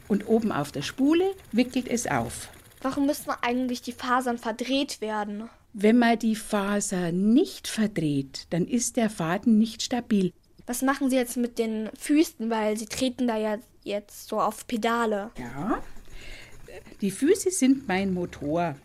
und 0.07 0.29
oben 0.29 0.53
auf 0.53 0.71
der 0.71 0.83
Spule 0.83 1.35
wickelt 1.51 1.89
es 1.89 2.07
auf. 2.07 2.49
Warum 2.81 3.07
müssen 3.07 3.33
eigentlich 3.43 3.83
die 3.83 3.93
Fasern 3.93 4.39
verdreht 4.39 5.01
werden? 5.01 5.51
Wenn 5.73 5.99
man 5.99 6.19
die 6.21 6.37
Faser 6.37 7.11
nicht 7.11 7.67
verdreht, 7.67 8.47
dann 8.51 8.69
ist 8.69 8.97
der 8.97 9.11
Faden 9.11 9.59
nicht 9.59 9.83
stabil. 9.83 10.33
Was 10.67 10.83
machen 10.83 11.11
Sie 11.11 11.17
jetzt 11.17 11.37
mit 11.37 11.59
den 11.59 11.91
Füßen, 11.99 12.51
weil 12.51 12.77
Sie 12.77 12.87
treten 12.87 13.27
da 13.27 13.37
ja 13.37 13.59
jetzt 13.83 14.29
so 14.29 14.39
auf 14.39 14.65
Pedale? 14.69 15.33
Ja, 15.37 15.83
die 17.01 17.11
Füße 17.11 17.51
sind 17.51 17.89
mein 17.89 18.15
Motor. 18.15 18.77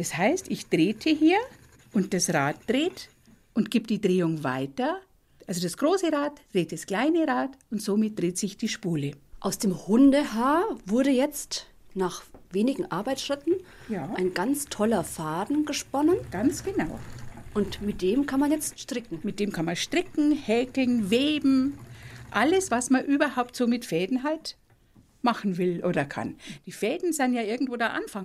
Das 0.00 0.16
heißt, 0.16 0.50
ich 0.50 0.66
drehte 0.66 1.10
hier 1.10 1.36
und 1.92 2.14
das 2.14 2.32
Rad 2.32 2.56
dreht 2.66 3.10
und 3.52 3.70
gibt 3.70 3.90
die 3.90 4.00
Drehung 4.00 4.42
weiter. 4.42 4.98
Also 5.46 5.60
das 5.60 5.76
große 5.76 6.10
Rad 6.10 6.40
dreht 6.54 6.72
das 6.72 6.86
kleine 6.86 7.28
Rad 7.28 7.50
und 7.70 7.82
somit 7.82 8.18
dreht 8.18 8.38
sich 8.38 8.56
die 8.56 8.68
Spule. 8.68 9.10
Aus 9.40 9.58
dem 9.58 9.86
Hundehaar 9.86 10.64
wurde 10.86 11.10
jetzt 11.10 11.66
nach 11.92 12.22
wenigen 12.50 12.90
Arbeitsschritten 12.90 13.56
ja. 13.90 14.10
ein 14.14 14.32
ganz 14.32 14.64
toller 14.70 15.04
Faden 15.04 15.66
gesponnen. 15.66 16.16
Ganz 16.30 16.64
genau. 16.64 16.98
Und 17.52 17.82
mit 17.82 18.00
dem 18.00 18.24
kann 18.24 18.40
man 18.40 18.50
jetzt 18.50 18.80
stricken. 18.80 19.20
Mit 19.22 19.38
dem 19.38 19.52
kann 19.52 19.66
man 19.66 19.76
stricken, 19.76 20.32
häkeln, 20.32 21.10
weben. 21.10 21.78
Alles, 22.30 22.70
was 22.70 22.88
man 22.88 23.04
überhaupt 23.04 23.54
so 23.54 23.66
mit 23.66 23.84
Fäden 23.84 24.22
halt 24.22 24.56
machen 25.20 25.58
will 25.58 25.84
oder 25.84 26.06
kann. 26.06 26.36
Die 26.64 26.72
Fäden 26.72 27.12
sind 27.12 27.34
ja 27.34 27.42
irgendwo 27.42 27.76
der 27.76 27.92
Anfang. 27.92 28.24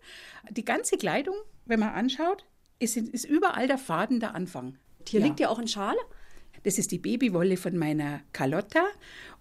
Die 0.49 0.63
ganze 0.63 0.95
Kleidung 0.95 1.35
wenn 1.65 1.79
man 1.79 1.89
anschaut, 1.89 2.45
ist, 2.79 2.97
ist 2.97 3.25
überall 3.25 3.67
der 3.67 3.77
Faden 3.77 4.19
der 4.19 4.35
Anfang. 4.35 4.77
Hier 5.07 5.19
ja. 5.19 5.25
liegt 5.25 5.39
ja 5.39 5.49
auch 5.49 5.59
ein 5.59 5.67
Schal. 5.67 5.95
Das 6.63 6.77
ist 6.77 6.91
die 6.91 6.97
Babywolle 6.97 7.57
von 7.57 7.77
meiner 7.77 8.21
Carlotta 8.33 8.83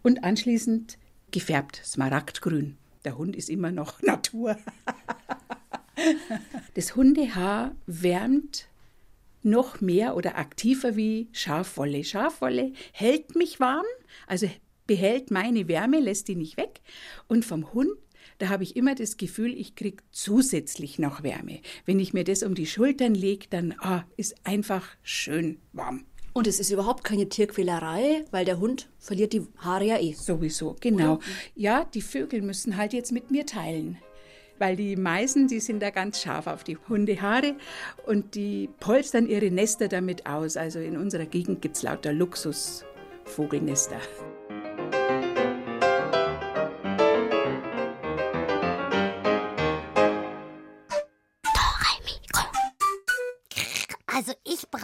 und 0.03 0.25
anschließend 0.25 0.99
gefärbt, 1.31 1.81
smaragdgrün. 1.85 2.77
Der 3.05 3.19
Hund 3.19 3.37
ist 3.37 3.51
immer 3.51 3.73
noch 3.73 4.03
Natur. 4.03 4.57
das 6.75 6.97
Hundehaar 6.97 7.75
wärmt 7.87 8.69
noch 9.43 9.81
mehr 9.81 10.17
oder 10.17 10.39
aktiver 10.39 10.97
wie 10.97 11.29
Schafwolle. 11.33 12.03
Schafwolle 12.05 12.73
hält 12.93 13.37
mich 13.37 13.61
warm, 13.61 13.85
also 14.27 14.49
behält 14.87 15.31
meine 15.31 15.69
Wärme, 15.69 16.01
lässt 16.01 16.29
die 16.29 16.37
nicht 16.37 16.57
weg. 16.57 16.81
Und 17.29 17.45
vom 17.45 17.73
Hund 17.73 17.91
da 18.45 18.51
habe 18.51 18.63
ich 18.63 18.77
immer 18.77 18.95
das 18.95 19.17
Gefühl, 19.17 19.55
ich 19.55 19.75
kriege 19.75 20.03
zusätzlich 20.11 20.99
noch 20.99 21.23
Wärme. 21.23 21.61
Wenn 21.87 21.99
ich 21.99 22.13
mir 22.13 22.25
das 22.25 22.43
um 22.43 22.55
die 22.55 22.67
Schultern 22.67 23.15
lege, 23.15 23.47
dann 23.49 23.75
ah, 23.79 24.05
ist 24.19 24.35
einfach 24.45 24.87
schön 25.03 25.57
warm. 25.73 26.05
Und 26.35 26.47
es 26.47 26.61
ist 26.61 26.71
überhaupt 26.71 27.05
keine 27.05 27.27
Tierquälerei, 27.27 28.27
weil 28.33 28.45
der 28.45 28.59
Hund 28.59 28.91
verliert 28.99 29.33
die 29.33 29.47
Haare 29.57 29.87
ja 29.87 29.99
eh. 29.99 30.13
Sowieso, 30.13 30.77
genau. 30.79 31.15
Oder? 31.15 31.25
Ja, 31.55 31.85
die 31.85 32.03
Vögel 32.03 32.43
müssen 32.43 32.77
halt 32.77 32.93
jetzt 32.93 33.13
mit 33.13 33.31
mir 33.31 33.47
teilen. 33.47 33.97
Weil 34.59 34.77
die 34.77 34.97
Meisen, 34.97 35.49
die 35.49 35.61
sind 35.61 35.81
da 35.81 35.89
ganz 35.89 36.21
scharf 36.21 36.47
auf 36.47 36.65
die 36.65 36.77
Hundehaare 36.77 37.55
und 38.07 38.35
die 38.35 38.69
polstern 38.79 39.27
ihre 39.27 39.51
Nester 39.51 39.89
damit 39.89 40.27
aus. 40.27 40.59
Also 40.59 40.81
in 40.81 40.99
unserer 40.99 41.25
Gegend 41.25 41.63
gibt 41.63 41.77
es 41.77 41.83
lauter 41.83 42.13
Luxus. 42.13 42.85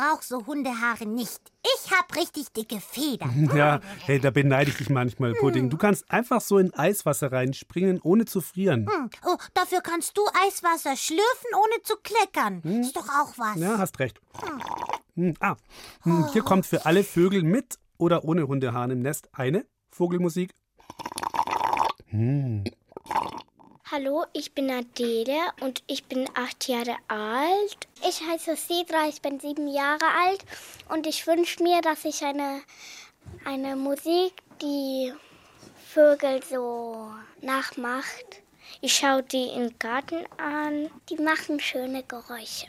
Ich 0.01 0.07
brauche 0.07 0.25
so 0.25 0.47
Hundehaare 0.47 1.07
nicht. 1.07 1.41
Ich 1.63 1.91
hab 1.91 2.17
richtig 2.17 2.53
dicke 2.53 2.81
Federn. 2.81 3.51
Ja, 3.55 3.81
hey, 4.07 4.19
da 4.19 4.31
beneide 4.31 4.71
ich 4.71 4.77
dich 4.79 4.89
manchmal, 4.89 5.35
Pudding. 5.35 5.69
Du 5.71 5.77
kannst 5.77 6.11
einfach 6.11 6.41
so 6.41 6.59
in 6.59 6.73
Eiswasser 6.75 7.33
reinspringen, 7.33 8.01
ohne 8.03 8.25
zu 8.25 8.41
frieren. 8.41 8.87
Hm. 8.91 9.11
Oh, 9.27 9.37
dafür 9.55 9.81
kannst 9.83 10.17
du 10.17 10.23
Eiswasser 10.47 10.97
schlürfen, 10.97 11.51
ohne 11.55 11.83
zu 11.83 11.97
kleckern. 12.03 12.63
Ist 12.81 12.97
doch 12.97 13.09
auch 13.09 13.37
was. 13.37 13.57
Ja, 13.57 13.79
hast 13.79 13.99
recht. 13.99 14.21
Hm, 15.17 15.35
Ah, 15.41 15.57
hm, 16.03 16.29
hier 16.33 16.43
kommt 16.43 16.65
für 16.67 16.87
alle 16.87 17.05
Vögel 17.05 17.43
mit 17.43 17.79
oder 17.99 18.25
ohne 18.25 18.47
Hundehahn 18.47 18.91
im 18.91 19.01
Nest 19.01 19.29
eine 19.33 19.67
Vogelmusik. 19.91 20.55
Hm. 22.07 22.65
Hallo, 23.93 24.25
ich 24.33 24.53
bin 24.53 24.71
Adele 24.71 25.51
und 25.63 25.83
ich 25.89 26.05
bin 26.05 26.29
acht 26.37 26.69
Jahre 26.69 26.95
alt. 27.09 27.89
Ich 28.09 28.25
heiße 28.25 28.55
Sidra, 28.55 29.09
ich 29.09 29.21
bin 29.21 29.41
sieben 29.41 29.67
Jahre 29.67 30.05
alt 30.27 30.45
und 30.91 31.09
ich 31.09 31.27
wünsche 31.27 31.61
mir, 31.61 31.81
dass 31.81 32.05
ich 32.05 32.23
eine, 32.25 32.63
eine 33.45 33.75
Musik, 33.75 34.33
die 34.63 35.13
Vögel 35.89 36.41
so 36.49 37.13
nachmacht. 37.41 38.43
Ich 38.81 38.95
schaue 38.95 39.25
die 39.25 39.49
im 39.49 39.77
Garten 39.81 40.25
an. 40.37 40.89
Die 41.09 41.17
machen 41.17 41.59
schöne 41.59 42.05
Geräusche. 42.05 42.69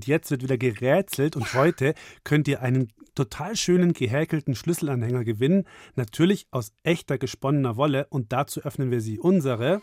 Und 0.00 0.06
jetzt 0.06 0.30
wird 0.30 0.42
wieder 0.42 0.56
gerätselt 0.56 1.36
und 1.36 1.52
heute 1.52 1.92
könnt 2.24 2.48
ihr 2.48 2.62
einen 2.62 2.90
total 3.14 3.54
schönen 3.54 3.92
gehäkelten 3.92 4.54
Schlüsselanhänger 4.54 5.24
gewinnen. 5.24 5.64
Natürlich 5.94 6.46
aus 6.52 6.72
echter 6.84 7.18
gesponnener 7.18 7.76
Wolle 7.76 8.06
und 8.08 8.32
dazu 8.32 8.62
öffnen 8.62 8.90
wir 8.90 9.02
sie 9.02 9.18
unsere. 9.18 9.82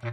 Hallo, 0.04 0.12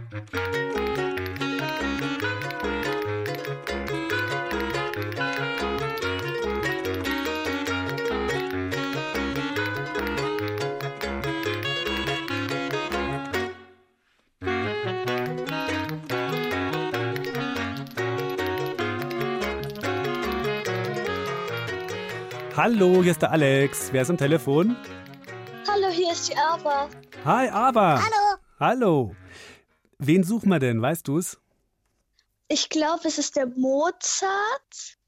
hier 23.02 23.10
ist 23.10 23.20
der 23.20 23.32
Alex. 23.32 23.92
Wer 23.92 24.00
ist 24.00 24.08
am 24.08 24.16
Telefon? 24.16 24.74
Hallo, 25.68 25.88
hier 25.90 26.12
ist 26.12 26.30
die 26.30 26.36
Ava. 26.36 26.88
Hi, 27.26 27.50
Ava. 27.50 28.00
Hallo. 28.00 28.38
Hallo. 28.58 29.14
Wen 30.04 30.24
suchen 30.24 30.48
wir 30.50 30.58
denn? 30.58 30.82
Weißt 30.82 31.06
du's? 31.06 31.38
Ich 32.48 32.68
glaube, 32.68 33.06
es 33.06 33.18
ist 33.18 33.36
der 33.36 33.46
Mozart 33.46 34.98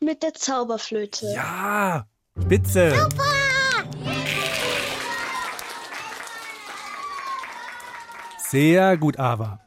mit 0.00 0.22
der 0.22 0.34
Zauberflöte. 0.34 1.32
Ja, 1.32 2.06
spitze. 2.42 2.92
Sehr 8.48 8.96
gut, 8.96 9.18
Ava. 9.18 9.60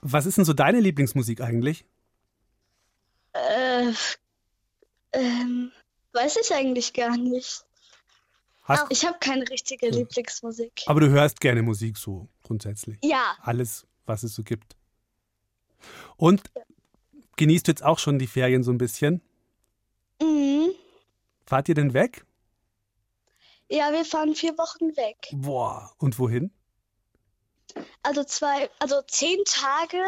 Was 0.00 0.26
ist 0.26 0.38
denn 0.38 0.44
so 0.44 0.52
deine 0.52 0.80
Lieblingsmusik 0.80 1.40
eigentlich? 1.40 1.84
Äh, 3.32 3.92
ähm, 5.12 5.72
weiß 6.12 6.36
ich 6.42 6.54
eigentlich 6.54 6.92
gar 6.92 7.16
nicht. 7.16 7.64
Hast, 8.64 8.86
Ich 8.90 9.04
habe 9.04 9.16
keine 9.20 9.48
richtige 9.50 9.88
Lieblingsmusik. 9.88 10.82
aber 10.86 11.00
du 11.00 11.08
hörst 11.08 11.40
gerne 11.40 11.62
Musik 11.62 11.98
so 11.98 12.28
grundsätzlich. 12.42 12.98
Ja, 13.02 13.36
Alles, 13.40 13.86
was 14.06 14.22
es 14.22 14.34
so 14.34 14.42
gibt. 14.42 14.76
Und 16.16 16.42
genießt 17.36 17.66
du 17.66 17.72
jetzt 17.72 17.84
auch 17.84 17.98
schon 17.98 18.18
die 18.18 18.26
Ferien 18.26 18.62
so 18.62 18.70
ein 18.70 18.78
bisschen? 18.78 19.20
mhm. 20.20 20.70
Fahrt 21.46 21.68
ihr 21.68 21.74
denn 21.74 21.92
weg? 21.92 22.24
Ja, 23.68 23.92
wir 23.92 24.04
fahren 24.04 24.34
vier 24.34 24.56
Wochen 24.58 24.96
weg. 24.96 25.28
Boah, 25.32 25.92
und 25.98 26.18
wohin? 26.18 26.50
Also 28.02 28.22
zwei, 28.24 28.68
also 28.78 29.00
zehn 29.06 29.38
Tage 29.46 30.02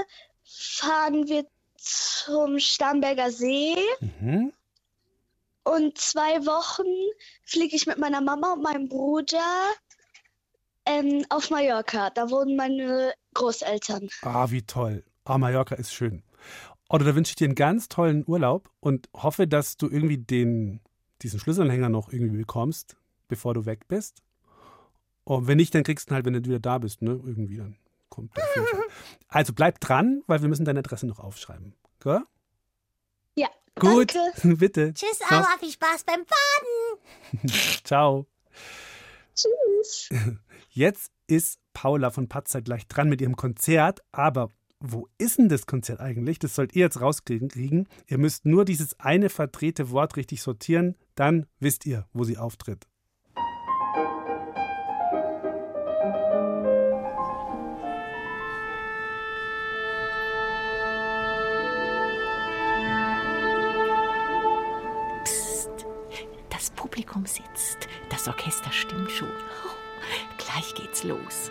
fahren 0.45 1.29
wir 1.29 1.47
zum 1.77 2.59
Starnberger 2.59 3.31
See 3.31 3.77
Mhm. 4.01 4.53
und 5.65 5.99
zwei 5.99 6.45
Wochen 6.47 6.85
fliege 7.45 7.75
ich 7.77 7.87
mit 7.87 7.99
meiner 7.99 8.21
Mama 8.21 8.53
und 8.53 8.63
meinem 8.63 8.89
Bruder 8.89 9.41
ähm, 10.87 11.25
auf 11.29 11.51
Mallorca. 11.51 12.11
Da 12.11 12.31
wohnen 12.31 12.57
meine 12.57 13.13
Großeltern. 13.35 14.09
Ah, 14.23 14.51
wie 14.51 14.63
toll. 14.63 15.05
Ah, 15.25 15.39
Mallorca 15.39 15.75
ist 15.75 15.93
schön. 15.93 16.23
Oder 16.89 17.05
da 17.07 17.15
wünsche 17.15 17.31
ich 17.31 17.37
dir 17.37 17.47
einen 17.47 17.55
ganz 17.55 17.89
tollen 17.89 18.25
Urlaub 18.27 18.71
und 18.81 19.09
hoffe, 19.15 19.47
dass 19.47 19.77
du 19.77 19.89
irgendwie 19.89 20.19
den, 20.19 20.81
diesen 21.23 21.41
Schlüsselanhänger 21.41 21.89
noch 21.89 22.13
irgendwie 22.13 22.37
bekommst, 22.37 22.97
bevor 23.29 23.55
du 23.55 23.65
weg 23.67 23.89
bist. 23.89 24.23
Und 25.25 25.47
wenn 25.47 25.57
nicht, 25.57 25.75
dann 25.75 25.83
kriegst 25.83 26.09
du 26.09 26.13
ihn 26.13 26.17
halt, 26.17 26.27
wenn 26.27 26.35
du 26.35 26.45
wieder 26.45 26.61
da 26.61 26.79
bist, 26.79 27.01
ne? 27.01 27.13
Irgendwie 27.13 27.57
dann 27.57 27.77
kommt 28.11 28.37
der. 28.37 28.45
Also 29.29 29.53
bleib 29.53 29.81
dran, 29.81 30.23
weil 30.27 30.43
wir 30.43 30.49
müssen 30.49 30.65
deine 30.65 30.81
Adresse 30.81 31.07
noch 31.07 31.19
aufschreiben. 31.19 31.75
Gell? 32.01 32.21
Ja, 33.35 33.49
Gut, 33.77 34.15
danke. 34.15 34.57
bitte. 34.59 34.95
Tschüss, 34.95 35.21
Aua, 35.29 35.57
viel 35.59 35.73
Spaß 35.73 36.05
beim 36.05 36.21
Faden. 36.25 37.51
Ciao. 37.85 38.27
Tschüss. 39.35 40.11
Jetzt 40.77 41.13
ist 41.29 41.61
Paula 41.73 42.11
von 42.11 42.29
Patzer 42.29 42.61
gleich 42.61 42.89
dran 42.89 43.09
mit 43.09 43.21
ihrem 43.21 43.37
Konzert, 43.37 44.01
aber 44.11 44.49
wo 44.81 45.07
ist 45.19 45.39
denn 45.39 45.49
das 45.49 45.67
Konzert 45.67 46.01
eigentlich? 46.01 46.41
Das 46.41 46.57
sollt 46.57 46.75
ihr 46.75 46.81
jetzt 46.81 47.01
rauskriegen. 47.01 47.47
kriegen. 47.49 47.87
Ihr 48.09 48.19
müsst 48.19 48.45
nur 48.45 48.65
dieses 48.65 48.99
eine 48.99 49.29
verdrehte 49.29 49.91
Wort 49.93 50.17
richtig 50.17 50.43
sortieren, 50.43 50.97
dann 51.15 51.47
wisst 51.61 51.87
ihr, 51.87 52.09
wo 52.13 52.25
sie 52.25 52.39
auftritt. 52.39 52.89
Psst, 65.23 65.87
das 66.51 66.71
Publikum 66.71 67.25
sitzt, 67.27 67.89
das 68.11 68.27
Orchester 68.27 68.73
stimmt 68.73 69.13
schon. 69.13 69.31
Gleich 70.55 70.75
geht's 70.75 71.03
los. 71.03 71.51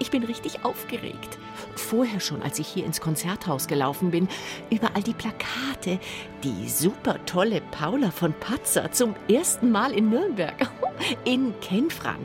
Ich 0.00 0.10
bin 0.10 0.22
richtig 0.22 0.64
aufgeregt. 0.64 1.38
Vorher 1.76 2.20
schon, 2.20 2.42
als 2.42 2.58
ich 2.58 2.66
hier 2.66 2.84
ins 2.84 3.00
Konzerthaus 3.00 3.68
gelaufen 3.68 4.10
bin, 4.10 4.28
überall 4.70 5.02
die 5.02 5.14
Plakate. 5.14 5.98
Die 6.42 6.68
super 6.68 7.24
tolle 7.24 7.62
Paula 7.70 8.10
von 8.10 8.34
Patzer 8.34 8.92
zum 8.92 9.14
ersten 9.28 9.70
Mal 9.70 9.92
in 9.92 10.10
Nürnberg. 10.10 10.54
In 11.24 11.58
Kenfrang. 11.60 12.18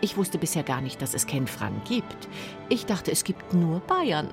Ich 0.00 0.16
wusste 0.16 0.38
bisher 0.38 0.62
gar 0.62 0.80
nicht, 0.80 1.02
dass 1.02 1.12
es 1.12 1.26
Kenfrang 1.26 1.80
gibt. 1.86 2.28
Ich 2.68 2.86
dachte, 2.86 3.10
es 3.10 3.24
gibt 3.24 3.52
nur 3.52 3.80
Bayern. 3.80 4.30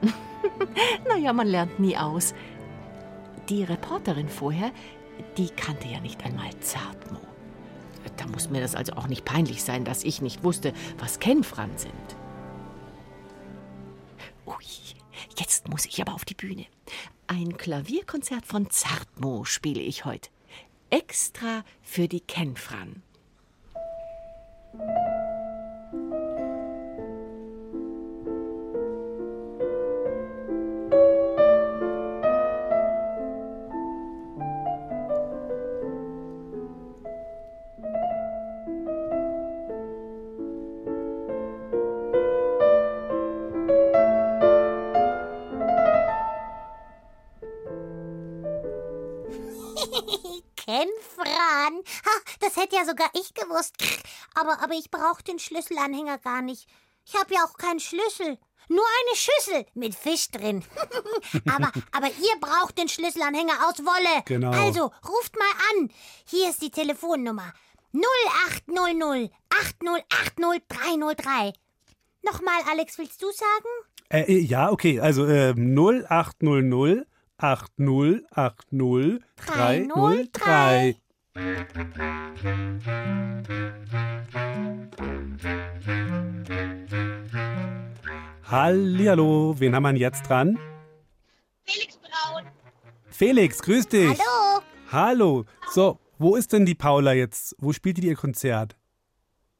naja, 1.07 1.33
man 1.33 1.47
lernt 1.47 1.79
nie 1.79 1.97
aus. 1.97 2.35
Die 3.49 3.63
Reporterin 3.63 4.29
vorher, 4.29 4.71
die 5.37 5.49
kannte 5.49 5.87
ja 5.87 5.99
nicht 5.99 6.23
einmal 6.23 6.51
Zartmo. 6.59 7.32
Da 8.17 8.27
muss 8.27 8.49
mir 8.49 8.61
das 8.61 8.75
also 8.75 8.93
auch 8.93 9.07
nicht 9.07 9.25
peinlich 9.25 9.63
sein, 9.63 9.85
dass 9.85 10.03
ich 10.03 10.21
nicht 10.21 10.43
wusste, 10.43 10.73
was 10.97 11.19
Kenfran 11.19 11.77
sind. 11.77 11.93
Ui, 14.45 14.55
jetzt 15.37 15.67
muss 15.67 15.85
ich 15.85 16.01
aber 16.01 16.13
auf 16.13 16.25
die 16.25 16.35
Bühne. 16.35 16.65
Ein 17.27 17.57
Klavierkonzert 17.57 18.45
von 18.45 18.69
Zartmo 18.69 19.45
spiele 19.45 19.81
ich 19.81 20.05
heute. 20.05 20.29
Extra 20.89 21.63
für 21.81 22.07
die 22.07 22.21
Kenfran. 22.21 23.01
Hätte 52.73 52.75
ja 52.75 52.85
sogar 52.85 53.09
ich 53.13 53.33
gewusst. 53.33 53.75
Aber, 54.35 54.61
aber 54.61 54.73
ich 54.73 54.89
brauche 54.91 55.23
den 55.23 55.39
Schlüsselanhänger 55.39 56.17
gar 56.19 56.41
nicht. 56.41 56.67
Ich 57.05 57.15
habe 57.15 57.33
ja 57.33 57.43
auch 57.45 57.57
keinen 57.57 57.79
Schlüssel. 57.79 58.37
Nur 58.69 58.85
eine 58.85 59.15
Schüssel 59.15 59.65
mit 59.73 59.93
Fisch 59.93 60.29
drin. 60.31 60.63
aber, 61.53 61.71
aber 61.91 62.07
ihr 62.07 62.39
braucht 62.39 62.77
den 62.77 62.87
Schlüsselanhänger 62.87 63.67
aus 63.67 63.79
Wolle. 63.79 64.23
Genau. 64.25 64.51
Also, 64.51 64.91
ruft 65.07 65.37
mal 65.37 65.51
an. 65.73 65.91
Hier 66.25 66.49
ist 66.49 66.61
die 66.61 66.71
Telefonnummer. 66.71 67.53
0800 68.65 69.31
8080 69.49 70.63
303. 70.69 71.53
Nochmal, 72.23 72.61
Alex, 72.71 72.97
willst 72.97 73.21
du 73.21 73.29
sagen? 73.31 73.67
Äh, 74.09 74.21
äh, 74.33 74.39
ja, 74.39 74.71
okay, 74.71 74.99
also 75.01 75.27
ähm, 75.27 75.77
0800 75.77 77.05
8080 77.37 79.21
303. 79.35 81.02
Hallihallo, 88.43 89.55
wen 89.57 89.73
haben 89.73 89.83
wir 89.83 89.95
jetzt 89.95 90.29
dran? 90.29 90.59
Felix 91.63 91.97
Braun. 91.97 92.43
Felix, 93.09 93.59
grüß 93.63 93.87
dich. 93.87 94.19
Hallo? 94.19 94.61
Hallo. 94.91 95.45
So, 95.71 95.99
wo 96.19 96.35
ist 96.35 96.53
denn 96.53 96.67
die 96.67 96.75
Paula 96.75 97.13
jetzt? 97.13 97.55
Wo 97.57 97.73
spielt 97.73 97.97
die 97.97 98.05
ihr 98.05 98.15
Konzert? 98.15 98.75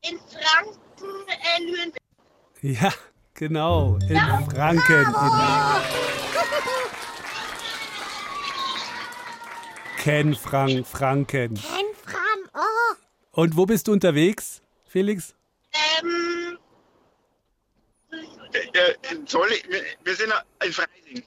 In 0.08 0.20
Franken, 0.20 1.28
äh, 1.28 1.60
Nürnberg. 1.66 1.98
Ja, 2.62 2.94
genau, 3.34 3.98
in 4.08 4.20
Franken. 4.52 5.08
In 5.08 6.23
Ken 10.04 10.36
Frank 10.36 10.86
Franken. 10.86 11.54
Kenfran, 11.54 12.40
oh. 12.54 13.40
Und 13.42 13.56
wo 13.56 13.66
bist 13.66 13.88
du 13.88 13.94
unterwegs, 13.94 14.62
Felix? 14.84 15.34
Ähm, 15.72 16.58
Äh, 18.52 19.16
sorry, 19.26 19.64
wir, 19.70 19.82
wir 20.04 20.16
sind 20.16 20.34
in 20.66 20.74
Freising. 20.74 21.24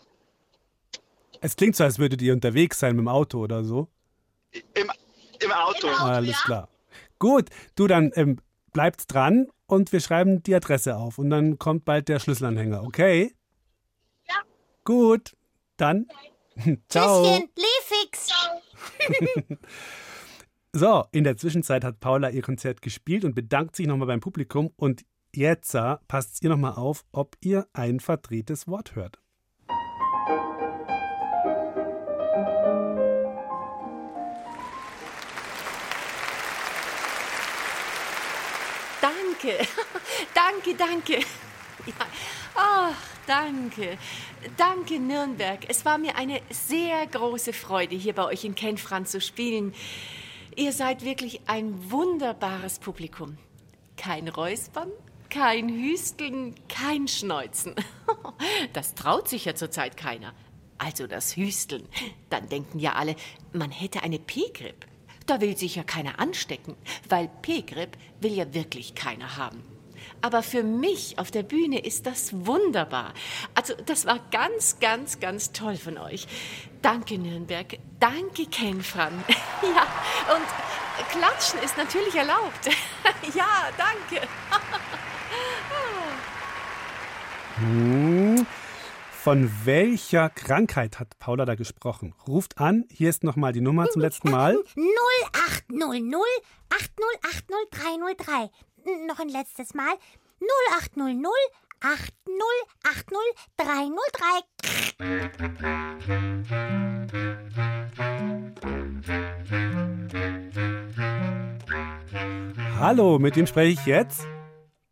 Es 1.41 1.57
klingt 1.57 1.75
so, 1.75 1.85
als 1.85 1.99
würdet 1.99 2.21
ihr 2.21 2.35
unterwegs 2.35 2.79
sein 2.79 2.97
mit 2.97 3.05
dem 3.05 3.09
Auto 3.09 3.39
oder 3.39 3.65
so. 3.65 3.89
Im, 4.53 4.91
im 5.41 5.53
Auto. 5.53 5.89
Alles 5.89 6.43
klar. 6.43 6.69
Gut, 7.19 7.49
du 7.77 7.87
dann 7.87 8.13
ähm, 8.15 8.41
bleibt 8.75 9.11
dran 9.11 9.49
und 9.65 9.91
wir 9.91 10.01
schreiben 10.01 10.43
die 10.43 10.55
Adresse 10.55 10.97
auf 10.97 11.17
und 11.17 11.31
dann 11.31 11.59
kommt 11.59 11.87
bald 11.87 12.09
der 12.09 12.19
Schlüsselanhänger, 12.19 12.83
okay? 12.83 13.35
Ja. 14.29 14.35
Gut, 14.85 15.35
dann 15.79 16.09
ciao. 16.89 17.23
Tschüsschen, 17.23 17.49
Lefix. 17.57 18.29
So, 20.79 21.07
in 21.11 21.25
der 21.25 21.39
Zwischenzeit 21.39 21.85
hat 21.85 22.01
Paula 22.01 22.29
ihr 22.29 22.43
Konzert 22.43 22.83
gespielt 22.83 23.25
und 23.25 23.35
bedankt 23.35 23.77
sich 23.77 23.87
nochmal 23.87 24.09
beim 24.09 24.21
Publikum. 24.21 24.75
Und 24.77 25.07
jetzt 25.35 25.75
äh, 25.75 25.97
passt 26.07 26.45
ihr 26.45 26.51
nochmal 26.51 26.75
auf, 26.75 27.07
ob 27.13 27.35
ihr 27.41 27.67
ein 27.73 27.99
verdrehtes 27.99 28.69
Wort 28.69 28.95
hört. 28.95 29.19
Danke, 39.01 39.67
danke, 40.35 40.75
danke. 40.77 41.21
Ja. 41.87 42.07
Ach, 42.57 42.97
danke. 43.27 43.99
Danke, 44.57 44.99
Nürnberg. 44.99 45.69
Es 45.69 45.85
war 45.85 45.99
mir 45.99 46.17
eine 46.17 46.41
sehr 46.51 47.07
große 47.07 47.53
Freude, 47.53 47.97
hier 47.97 48.15
bei 48.15 48.25
euch 48.25 48.45
in 48.45 48.55
Kenfran 48.55 49.05
zu 49.07 49.21
spielen. 49.21 49.75
Ihr 50.57 50.73
seid 50.73 51.05
wirklich 51.05 51.41
ein 51.47 51.91
wunderbares 51.91 52.79
Publikum. 52.79 53.37
Kein 53.99 54.29
Räuspern, 54.29 54.91
kein 55.29 55.69
Hüsteln, 55.69 56.55
kein 56.69 57.09
Schneuzen. 57.09 57.75
Das 58.75 58.95
traut 58.95 59.29
sich 59.29 59.47
ja 59.47 59.55
zurzeit 59.55 59.97
keiner. 59.97 60.35
Also 60.77 61.07
das 61.07 61.37
Hüsteln. 61.37 61.89
Dann 62.29 62.49
denken 62.51 62.79
ja 62.79 62.93
alle, 62.93 63.17
man 63.53 63.71
hätte 63.71 64.03
eine 64.03 64.19
P-Grip. 64.19 64.87
Da 65.25 65.41
will 65.41 65.57
sich 65.57 65.77
ja 65.77 65.83
keiner 65.83 66.21
anstecken, 66.21 66.77
weil 67.09 67.29
P-Grip 67.43 67.97
will 68.21 68.33
ja 68.33 68.53
wirklich 68.53 68.95
keiner 68.95 69.39
haben. 69.39 69.63
Aber 70.23 70.43
für 70.43 70.63
mich 70.63 71.19
auf 71.19 71.31
der 71.31 71.43
Bühne 71.43 71.79
ist 71.79 72.07
das 72.07 72.33
wunderbar. 72.47 73.15
Also 73.55 73.75
das 73.87 74.07
war 74.07 74.21
ganz, 74.31 74.79
ganz, 74.81 75.21
ganz 75.21 75.53
toll 75.53 75.77
von 75.77 75.99
euch. 75.99 76.27
Danke 76.83 77.19
Nürnberg. 77.19 77.79
Danke 78.01 78.47
Ken 78.47 78.83
Fran. 78.83 79.25
Ja, 79.63 79.87
und 80.35 80.47
klatschen 81.11 81.59
ist 81.61 81.77
natürlich 81.77 82.15
erlaubt. 82.15 82.69
Ja, 83.35 83.69
danke. 83.77 84.27
Hm. 87.59 88.47
Von 89.11 89.51
welcher 89.65 90.29
Krankheit 90.29 91.01
hat 91.01 91.19
Paula 91.19 91.47
da 91.47 91.55
gesprochen? 91.57 92.15
Ruft 92.29 92.59
an, 92.59 92.85
hier 92.93 93.11
ist 93.11 93.25
nochmal 93.25 93.53
die 93.53 93.61
Nummer 93.61 93.89
zum 93.91 94.03
letzten 94.03 94.31
Mal. 94.31 94.57
0800 94.77 96.45
8080303. 96.71 98.51
Noch 98.87 99.19
ein 99.19 99.29
letztes 99.29 99.75
Mal. 99.75 99.93
0800 100.95 101.27
8080303. 101.81 104.45
Hallo, 112.79 113.19
mit 113.19 113.35
wem 113.35 113.49
spreche 113.49 113.73
ich 113.73 113.85
jetzt? 113.87 114.21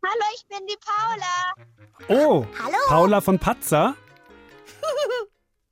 Hallo, 0.03 0.25
ich 0.35 0.45
bin 0.47 0.67
die 0.67 0.75
Paula. 0.85 1.53
Oh, 2.09 2.45
Hallo. 2.61 2.75
Paula 2.87 3.21
von 3.21 3.39
Patzer? 3.39 3.95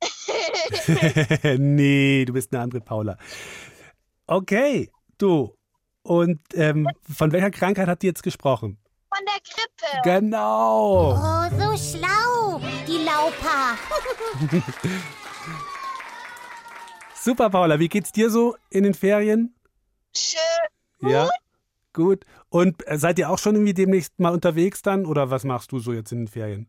nee, 1.58 2.24
du 2.24 2.32
bist 2.32 2.54
eine 2.54 2.62
andere 2.62 2.80
Paula. 2.80 3.18
Okay, 4.26 4.90
du. 5.18 5.54
Und 6.04 6.38
ähm, 6.54 6.86
von 7.10 7.32
welcher 7.32 7.50
Krankheit 7.50 7.88
hat 7.88 8.02
die 8.02 8.06
jetzt 8.06 8.22
gesprochen? 8.22 8.78
Von 9.08 9.24
der 9.26 9.40
Grippe. 9.42 10.02
Genau. 10.04 11.14
Oh, 11.14 11.48
so 11.58 11.76
schlau, 11.98 12.60
die 12.86 12.98
Laupa. 13.04 13.74
Super, 17.14 17.48
Paula. 17.50 17.78
Wie 17.78 17.88
geht's 17.88 18.12
dir 18.12 18.28
so 18.30 18.56
in 18.70 18.84
den 18.84 18.92
Ferien? 18.94 19.54
Schön. 20.14 20.40
Ja, 21.10 21.28
gut. 21.94 22.24
Und 22.50 22.86
äh, 22.86 22.98
seid 22.98 23.18
ihr 23.18 23.30
auch 23.30 23.38
schon 23.38 23.54
irgendwie 23.54 23.72
demnächst 23.74 24.18
mal 24.20 24.32
unterwegs 24.32 24.82
dann? 24.82 25.06
Oder 25.06 25.30
was 25.30 25.44
machst 25.44 25.72
du 25.72 25.78
so 25.78 25.92
jetzt 25.94 26.12
in 26.12 26.18
den 26.18 26.28
Ferien? 26.28 26.68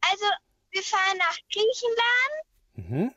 Also, 0.00 0.24
wir 0.72 0.82
fahren 0.82 1.18
nach 1.18 1.36
Griechenland 1.52 2.34
Mhm. 2.76 3.14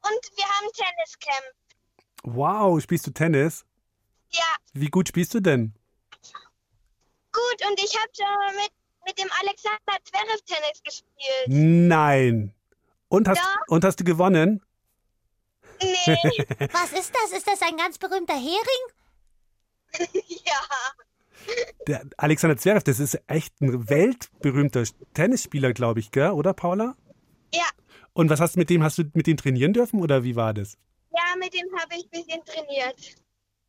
und 0.00 0.22
wir 0.36 0.44
haben 0.46 0.72
Tenniscamp. 0.72 1.52
Wow, 2.34 2.80
spielst 2.82 3.06
du 3.06 3.10
Tennis? 3.10 3.64
Ja, 4.30 4.44
Wie 4.72 4.88
gut 4.88 5.08
spielst 5.08 5.34
du 5.34 5.40
denn? 5.40 5.74
gut. 7.32 7.68
Und 7.70 7.78
ich 7.78 7.94
habe 7.96 8.10
schon 8.16 8.56
mit, 8.56 8.70
mit 9.06 9.18
dem 9.18 9.28
Alexander 9.40 9.96
Zverev 10.04 10.40
Tennis 10.44 10.82
gespielt. 10.82 11.46
Nein. 11.46 12.52
Und 13.08 13.28
hast, 13.28 13.38
Ja. 13.38 13.54
und 13.68 13.84
hast 13.84 14.00
du 14.00 14.04
gewonnen? 14.04 14.60
Nee, 15.80 15.88
Was 16.72 16.92
ist 16.92 17.14
das? 17.14 17.32
Ist 17.38 17.46
das 17.46 17.62
ein 17.62 17.76
ganz 17.76 17.98
berühmter 17.98 18.34
Hering? 18.34 18.84
ja. 20.44 20.60
Der 21.86 22.02
Alexander 22.16 22.56
Zverev, 22.56 22.82
das 22.82 22.98
ist 23.00 23.18
echt 23.28 23.60
ein 23.60 23.88
weltberühmter 23.88 24.82
Tennisspieler, 25.14 25.72
glaube 25.72 26.00
ich, 26.00 26.10
gell? 26.10 26.30
oder 26.32 26.52
Paula? 26.52 26.94
Ja, 27.54 27.64
Und 28.12 28.28
was 28.30 28.40
hast 28.40 28.56
du 28.56 28.58
mit 28.58 28.68
dem? 28.68 28.82
Hast 28.82 28.98
du 28.98 29.04
mit 29.14 29.26
dem 29.26 29.36
trainieren 29.36 29.72
dürfen 29.72 30.00
oder 30.02 30.24
wie 30.24 30.34
war 30.36 30.52
das? 30.52 30.76
Ja, 31.40 31.44
mit 31.44 31.54
dem 31.54 31.78
habe 31.78 31.94
ich 31.96 32.04
ein 32.04 32.10
bisschen 32.10 32.44
trainiert. 32.44 33.14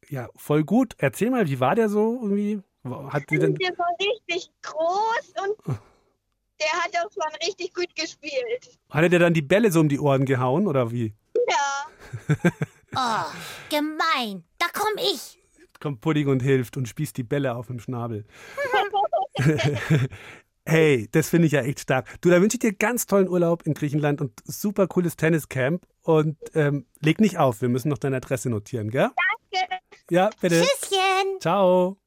Ja, 0.09 0.29
voll 0.35 0.63
gut. 0.63 0.95
Erzähl 0.97 1.29
mal, 1.29 1.47
wie 1.47 1.59
war 1.59 1.75
der 1.75 1.89
so 1.89 2.19
irgendwie? 2.21 2.61
Hat 3.09 3.29
dir 3.29 3.39
denn, 3.39 3.55
Der 3.61 3.77
war 3.77 3.87
richtig 3.99 4.49
groß 4.61 5.33
und 5.43 5.77
der 6.59 6.71
hat 6.71 6.91
auch 6.97 7.11
schon 7.11 7.35
richtig 7.47 7.73
gut 7.73 7.95
gespielt. 7.95 8.77
hat 8.89 9.03
er 9.03 9.09
dir 9.09 9.19
dann 9.19 9.33
die 9.33 9.41
Bälle 9.41 9.71
so 9.71 9.79
um 9.79 9.89
die 9.89 9.99
Ohren 9.99 10.25
gehauen 10.25 10.67
oder 10.67 10.91
wie? 10.91 11.13
Ja, 11.47 11.87
Oh, 12.95 13.31
gemein. 13.69 14.43
Da 14.57 14.65
komm 14.73 14.97
ich. 14.97 15.39
Kommt 15.79 16.01
Pudding 16.01 16.27
und 16.27 16.41
hilft 16.41 16.75
und 16.75 16.87
spießt 16.87 17.15
die 17.15 17.23
Bälle 17.23 17.55
auf 17.55 17.67
dem 17.67 17.79
Schnabel. 17.79 18.25
Hey, 20.65 21.07
das 21.11 21.29
finde 21.29 21.47
ich 21.47 21.53
ja 21.53 21.61
echt 21.61 21.79
stark. 21.79 22.21
Du, 22.21 22.29
da 22.29 22.39
wünsche 22.41 22.55
ich 22.55 22.59
dir 22.59 22.73
ganz 22.73 23.07
tollen 23.07 23.27
Urlaub 23.27 23.63
in 23.65 23.73
Griechenland 23.73 24.21
und 24.21 24.39
super 24.45 24.85
cooles 24.85 25.15
Tenniscamp. 25.15 25.83
Und 26.09 26.37
ähm, 26.55 26.87
leg 27.01 27.21
nicht 27.21 27.37
auf, 27.37 27.61
wir 27.61 27.69
müssen 27.69 27.89
noch 27.89 27.99
deine 27.99 28.15
Adresse 28.15 28.49
notieren, 28.49 28.89
gell? 28.89 29.11
danke. 29.51 29.75
Ja, 30.09 30.31
bitte. 30.41 30.61
Tschüsschen. 30.61 31.39
Ciao. 31.39 31.97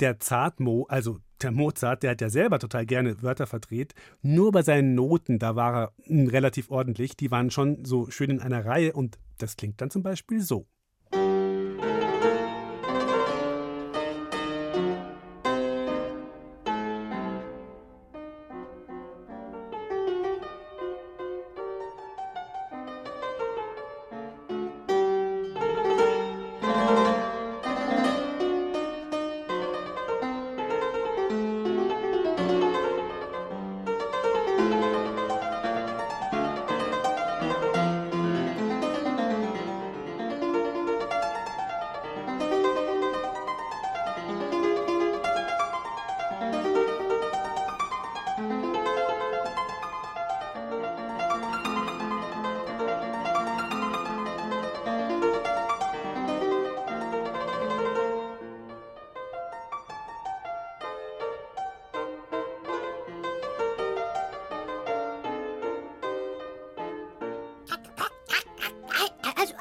Der 0.00 0.18
Zartmo, 0.18 0.86
also 0.88 1.18
der 1.42 1.50
Mozart, 1.50 2.02
der 2.02 2.12
hat 2.12 2.22
ja 2.22 2.30
selber 2.30 2.58
total 2.58 2.86
gerne 2.86 3.22
Wörter 3.22 3.46
verdreht. 3.46 3.92
Nur 4.22 4.50
bei 4.50 4.62
seinen 4.62 4.94
Noten, 4.94 5.38
da 5.38 5.56
war 5.56 5.74
er 5.74 5.92
mm, 6.06 6.28
relativ 6.28 6.70
ordentlich. 6.70 7.18
Die 7.18 7.30
waren 7.30 7.50
schon 7.50 7.84
so 7.84 8.10
schön 8.10 8.30
in 8.30 8.40
einer 8.40 8.64
Reihe 8.64 8.94
und 8.94 9.18
das 9.36 9.56
klingt 9.56 9.82
dann 9.82 9.90
zum 9.90 10.02
Beispiel 10.02 10.40
so. 10.40 10.66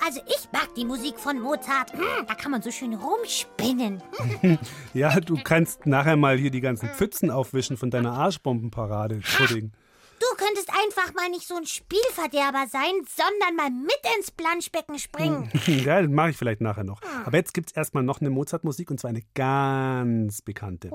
Also, 0.07 0.21
ich 0.25 0.47
mag 0.53 0.73
die 0.77 0.85
Musik 0.85 1.19
von 1.19 1.37
Mozart. 1.41 1.91
Hm, 1.91 1.99
Da 2.29 2.33
kann 2.33 2.51
man 2.51 2.61
so 2.61 2.71
schön 2.71 2.93
rumspinnen. 2.93 4.01
Ja, 4.93 5.19
du 5.19 5.37
kannst 5.43 5.85
nachher 5.85 6.15
mal 6.15 6.37
hier 6.37 6.49
die 6.49 6.61
ganzen 6.61 6.87
Pfützen 6.87 7.29
aufwischen 7.29 7.75
von 7.75 7.89
deiner 7.91 8.13
Arschbombenparade, 8.13 9.19
Pudding. 9.35 9.73
Du 10.19 10.25
könntest 10.37 10.69
einfach 10.69 11.13
mal 11.13 11.29
nicht 11.29 11.45
so 11.45 11.55
ein 11.55 11.65
Spielverderber 11.65 12.67
sein, 12.71 12.91
sondern 13.05 13.55
mal 13.57 13.69
mit 13.69 13.99
ins 14.17 14.31
Planschbecken 14.31 14.97
springen. 14.97 15.51
Ja, 15.67 16.01
das 16.01 16.09
mache 16.09 16.29
ich 16.29 16.37
vielleicht 16.37 16.61
nachher 16.61 16.85
noch. 16.85 17.01
Aber 17.25 17.35
jetzt 17.35 17.53
gibt 17.53 17.71
es 17.71 17.75
erstmal 17.75 18.03
noch 18.03 18.21
eine 18.21 18.29
Mozart-Musik 18.29 18.89
und 18.89 18.99
zwar 19.01 19.09
eine 19.09 19.23
ganz 19.35 20.41
bekannte. 20.41 20.89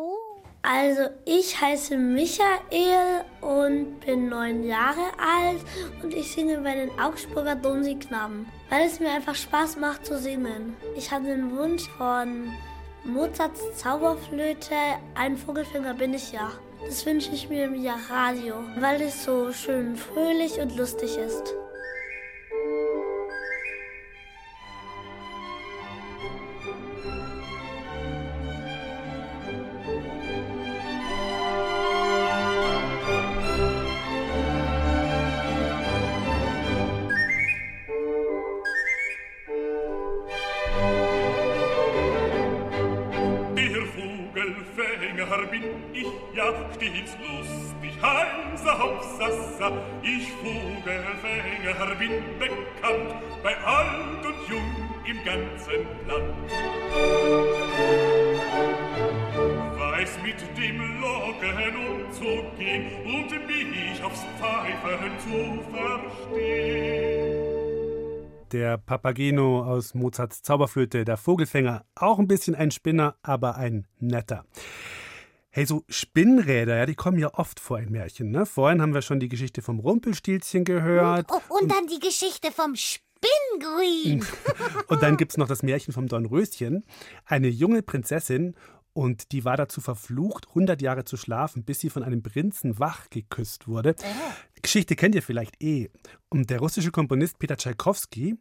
Also 0.63 1.09
ich 1.25 1.61
heiße 1.61 1.97
Michael 1.97 3.25
und 3.41 3.99
bin 3.99 4.29
neun 4.29 4.63
Jahre 4.63 5.11
alt 5.19 5.61
und 6.05 6.15
ich 6.15 6.31
singe 6.31 6.59
bei 6.59 6.77
den 6.77 6.91
Augsburger 7.01 7.57
Domsee-Knaben, 7.57 8.47
weil 8.71 8.87
es 8.87 9.01
mir 9.01 9.11
einfach 9.11 9.35
Spaß 9.35 9.77
macht 9.79 10.07
zu 10.07 10.17
singen. 10.21 10.77
Ich 10.97 11.11
habe 11.11 11.25
den 11.25 11.57
Wunsch 11.57 11.89
von 11.99 12.53
Mozarts 13.03 13.77
Zauberflöte, 13.77 14.77
ein 15.17 15.37
Vogelfinger 15.37 15.95
bin 15.95 16.15
ich 16.15 16.31
ja. 16.31 16.53
Das 16.87 17.05
wünsche 17.07 17.33
ich 17.33 17.49
mir 17.49 17.65
im 17.65 17.83
Jahr 17.83 17.99
Radio, 18.09 18.55
weil 18.79 19.03
es 19.03 19.25
so 19.25 19.53
schön 19.53 19.97
fröhlich 19.97 20.61
und 20.61 20.77
lustig 20.77 21.17
ist. 21.17 21.55
Stets 46.75 47.17
lustig, 47.21 47.93
heiser 48.01 48.79
Hopsasa. 48.79 49.73
Ich 50.03 50.33
Vogelfänger 50.43 51.95
bin 51.97 52.13
bekannt, 52.39 53.15
bei 53.43 53.57
alt 53.59 54.25
und 54.25 54.49
jung 54.49 54.71
im 55.07 55.23
ganzen 55.25 55.87
Land. 56.09 56.51
Weiß 59.79 60.19
mit 60.25 60.41
dem 60.57 60.79
Locken 61.01 61.77
umzugehen 61.77 62.85
und 63.05 63.31
mich 63.49 64.03
aufs 64.03 64.25
Pfeifen 64.39 65.19
zu 65.19 65.63
verstehen. 65.71 67.13
Der 68.53 68.77
Papageno 68.77 69.63
aus 69.63 69.95
Mozarts 69.95 70.43
Zauberflöte, 70.43 71.05
der 71.07 71.17
Vogelfänger, 71.17 71.85
auch 71.95 72.19
ein 72.19 72.29
bisschen 72.29 72.55
ein 72.55 72.71
Spinner, 72.71 73.17
aber 73.23 73.57
ein 73.57 73.87
netter. 73.99 74.45
Hey, 75.55 75.67
so 75.67 75.85
Spinnräder, 75.87 76.79
ja, 76.79 76.87
die 76.87 76.95
kommen 76.95 77.19
ja 77.19 77.35
oft 77.35 77.61
vor 77.61 77.79
in 77.79 77.93
Märchen. 77.93 78.31
Ne? 78.31 78.47
Vorhin 78.47 78.81
haben 78.81 78.95
wir 78.95 79.03
schon 79.03 79.21
die 79.21 79.29
Geschichte 79.29 79.61
vom 79.61 79.81
Rumpelstilzchen 79.81 80.65
gehört. 80.65 81.31
Und, 81.31 81.51
und, 81.51 81.63
und 81.63 81.69
dann 81.71 81.87
die 81.89 81.99
Geschichte 81.99 82.51
vom 82.51 82.75
Spinngrün. 82.75 84.25
und 84.87 85.03
dann 85.03 85.19
gibt 85.19 85.33
es 85.33 85.37
noch 85.37 85.49
das 85.49 85.63
Märchen 85.63 85.93
vom 85.93 86.09
Dornröschen. 86.09 86.87
Eine 87.27 87.49
junge 87.49 87.83
Prinzessin 87.83 88.55
und 88.95 89.33
die 89.33 89.45
war 89.45 89.59
dazu 89.59 89.83
verflucht, 89.83 90.49
100 90.49 90.81
Jahre 90.81 91.05
zu 91.05 91.19
schlafen, 91.19 91.65
bis 91.65 91.81
sie 91.81 91.91
von 91.91 92.03
einem 92.03 92.23
Prinzen 92.23 92.79
wach 92.79 93.11
geküsst 93.11 93.69
wurde. 93.69 93.95
Die 94.57 94.63
Geschichte 94.63 94.97
kennt 94.97 95.15
ihr 95.15 95.23
vielleicht 95.23 95.63
eh. 95.63 95.91
Und 96.31 96.49
der 96.49 96.61
russische 96.61 96.93
Komponist 96.93 97.39
Peter 97.39 97.59
Tschaikowski, 97.59 98.39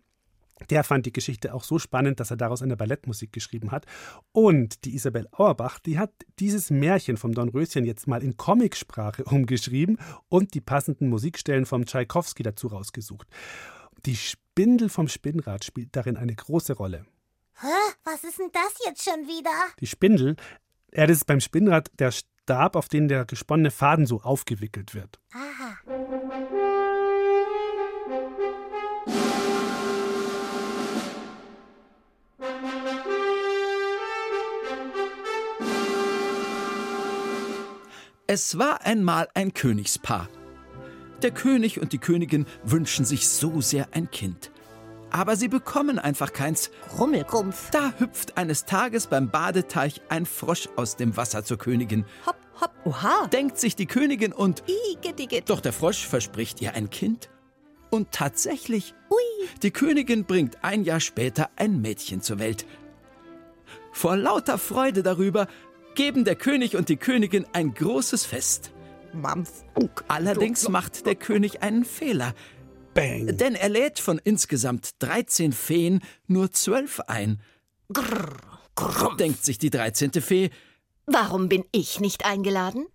der 0.70 0.84
fand 0.84 1.06
die 1.06 1.14
Geschichte 1.14 1.54
auch 1.54 1.64
so 1.64 1.80
spannend, 1.80 2.20
dass 2.20 2.32
er 2.32 2.38
daraus 2.38 2.62
eine 2.62 2.78
Ballettmusik 2.78 3.34
geschrieben 3.34 3.72
hat. 3.72 3.86
Und 4.32 4.86
die 4.86 4.96
Isabel 4.96 5.28
Auerbach, 5.32 5.80
die 5.80 5.98
hat 5.98 6.12
dieses 6.40 6.70
Märchen 6.70 7.18
vom 7.18 7.34
Dornröschen 7.34 7.86
jetzt 7.86 8.08
mal 8.08 8.24
in 8.24 8.38
Comicsprache 8.38 9.24
umgeschrieben 9.26 9.98
und 10.30 10.54
die 10.54 10.62
passenden 10.62 11.10
Musikstellen 11.10 11.66
vom 11.66 11.86
Tschaikowski 11.86 12.44
dazu 12.44 12.68
rausgesucht. 12.68 13.28
Die 14.06 14.16
Spindel 14.16 14.90
vom 14.90 15.08
Spinnrad 15.08 15.64
spielt 15.64 15.96
darin 15.96 16.18
eine 16.18 16.36
große 16.36 16.74
Rolle. 16.74 17.06
Hä? 17.60 17.68
Was 18.04 18.24
ist 18.24 18.40
denn 18.40 18.50
das 18.52 18.74
jetzt 18.86 19.04
schon 19.04 19.28
wieder? 19.28 19.52
Die 19.80 19.88
Spindel, 19.88 20.36
ja, 20.94 21.06
das 21.06 21.18
ist 21.18 21.26
beim 21.26 21.40
Spinnrad 21.40 21.92
der 22.00 22.12
Stab, 22.12 22.76
auf 22.76 22.90
den 22.90 23.08
der 23.08 23.26
gesponnene 23.26 23.72
Faden 23.72 24.06
so 24.06 24.22
aufgewickelt 24.22 24.96
wird. 24.96 25.20
Aha. 25.34 26.81
Es 38.34 38.58
war 38.58 38.86
einmal 38.86 39.28
ein 39.34 39.54
Königspaar. 39.54 40.30
Der 41.22 41.32
König 41.32 41.82
und 41.82 41.92
die 41.92 41.98
Königin 41.98 42.46
wünschen 42.64 43.04
sich 43.04 43.28
so 43.28 43.60
sehr 43.60 43.90
ein 43.92 44.10
Kind. 44.10 44.52
Aber 45.10 45.36
sie 45.36 45.50
bekommen 45.50 46.00
einfach 46.00 46.32
keins. 46.32 46.72
Rummelkrumpf. 46.98 47.72
Da 47.72 47.92
hüpft 47.98 48.38
eines 48.38 48.64
Tages 48.64 49.08
beim 49.08 49.30
Badeteich 49.30 50.00
ein 50.08 50.26
Frosch 50.26 50.70
aus 50.78 50.96
dem 50.96 51.18
Wasser 51.18 51.44
zur 51.44 51.58
Königin. 51.58 52.06
Hopp, 52.26 52.38
hopp, 52.62 52.72
oha. 52.86 53.28
Denkt 53.28 53.60
sich 53.60 53.76
die 53.76 53.86
Königin 53.86 54.32
und. 54.32 54.64
Igitt, 54.94 55.20
igitt. 55.20 55.50
Doch 55.50 55.60
der 55.60 55.74
Frosch 55.74 56.08
verspricht 56.08 56.62
ihr 56.62 56.74
ein 56.74 56.90
Kind. 56.90 57.30
Und 57.90 58.14
tatsächlich. 58.14 58.96
Ui. 59.10 59.50
Die 59.62 59.72
Königin 59.72 60.24
bringt 60.24 60.64
ein 60.64 60.86
Jahr 60.86 61.02
später 61.02 61.50
ein 61.58 61.82
Mädchen 61.82 62.22
zur 62.22 62.40
Welt. 62.40 62.66
Vor 63.92 64.16
lauter 64.16 64.58
Freude 64.58 65.04
darüber 65.04 65.48
geben 65.96 66.26
der 66.26 66.36
König 66.36 66.76
und 66.76 66.90
die 66.90 66.98
Königin 66.98 67.46
ein 67.54 67.74
großes 67.74 68.26
Fest. 68.26 68.72
Allerdings 70.08 70.70
macht 70.70 71.06
der 71.06 71.16
König 71.16 71.62
einen 71.64 71.86
Fehler. 71.86 72.34
Bang. 72.94 73.38
Denn 73.38 73.56
er 73.56 73.70
lädt 73.70 74.00
von 74.00 74.20
insgesamt 74.24 74.92
13 75.00 75.54
Feen 75.54 76.02
nur 76.28 76.52
zwölf 76.52 77.00
ein. 77.02 77.42
Grrr, 77.92 78.38
grrr. 78.76 79.16
Denkt 79.18 79.44
sich 79.46 79.58
die 79.58 79.70
13. 79.70 80.12
Fee, 80.14 80.50
Warum 81.06 81.50
bin 81.50 81.66
ich 81.72 82.00
nicht 82.00 82.26
eingeladen? 82.26 82.86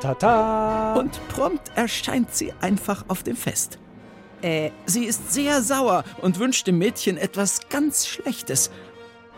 Tata! 0.00 0.94
und 0.94 1.20
prompt 1.28 1.70
erscheint 1.74 2.34
sie 2.34 2.52
einfach 2.60 3.04
auf 3.08 3.22
dem 3.22 3.36
Fest. 3.36 3.78
Äh, 4.42 4.70
Sie 4.86 5.04
ist 5.04 5.32
sehr 5.32 5.62
sauer 5.62 6.04
und 6.20 6.38
wünscht 6.38 6.66
dem 6.66 6.78
Mädchen 6.78 7.16
etwas 7.16 7.68
ganz 7.68 8.06
Schlechtes. 8.06 8.70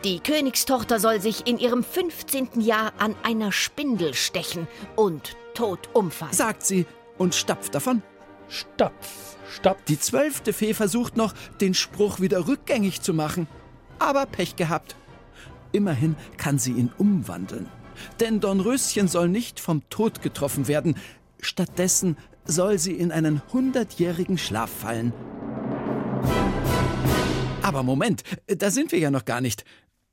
die 0.04 0.20
Königstochter 0.20 1.00
soll 1.00 1.20
sich 1.20 1.46
in 1.46 1.58
ihrem 1.58 1.82
15. 1.82 2.61
Jahr 2.61 2.92
an 2.98 3.14
einer 3.22 3.50
Spindel 3.52 4.14
stechen 4.14 4.68
und 4.96 5.37
tot 5.54 5.88
umfallen. 5.92 6.32
sagt 6.32 6.64
sie 6.64 6.87
und 7.16 7.34
stapft 7.34 7.74
davon. 7.74 8.02
Stopf, 8.48 9.37
stopf. 9.52 9.82
Die 9.88 9.98
zwölfte 9.98 10.52
Fee 10.52 10.72
versucht 10.74 11.16
noch, 11.16 11.34
den 11.61 11.74
Spruch 11.74 12.20
wieder 12.20 12.46
rückgängig 12.46 13.02
zu 13.02 13.12
machen. 13.12 13.46
Aber 13.98 14.24
Pech 14.26 14.56
gehabt. 14.56 14.94
Immerhin 15.72 16.16
kann 16.37 16.58
sie 16.58 16.72
ihn 16.72 16.92
umwandeln. 16.96 17.68
Denn 18.20 18.38
Dornröschen 18.40 19.08
soll 19.08 19.28
nicht 19.28 19.58
vom 19.58 19.82
Tod 19.90 20.22
getroffen 20.22 20.68
werden. 20.68 20.96
Stattdessen 21.40 22.16
soll 22.44 22.79
sie 22.79 22.94
in 22.94 23.12
einen 23.12 23.42
hundertjährigen 23.53 24.38
Schlaf 24.38 24.70
fallen. 24.70 25.12
Aber 27.62 27.83
Moment, 27.83 28.22
da 28.46 28.70
sind 28.70 28.92
wir 28.92 28.98
ja 28.98 29.11
noch 29.11 29.24
gar 29.24 29.40
nicht. 29.40 29.64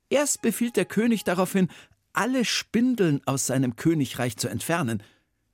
Erst 0.10 0.42
befiehlt 0.42 0.76
der 0.76 0.86
König 0.86 1.24
daraufhin, 1.24 1.70
alle 2.14 2.46
Spindeln 2.46 3.22
aus 3.26 3.48
seinem 3.48 3.76
Königreich 3.76 4.38
zu 4.38 4.48
entfernen. 4.48 5.02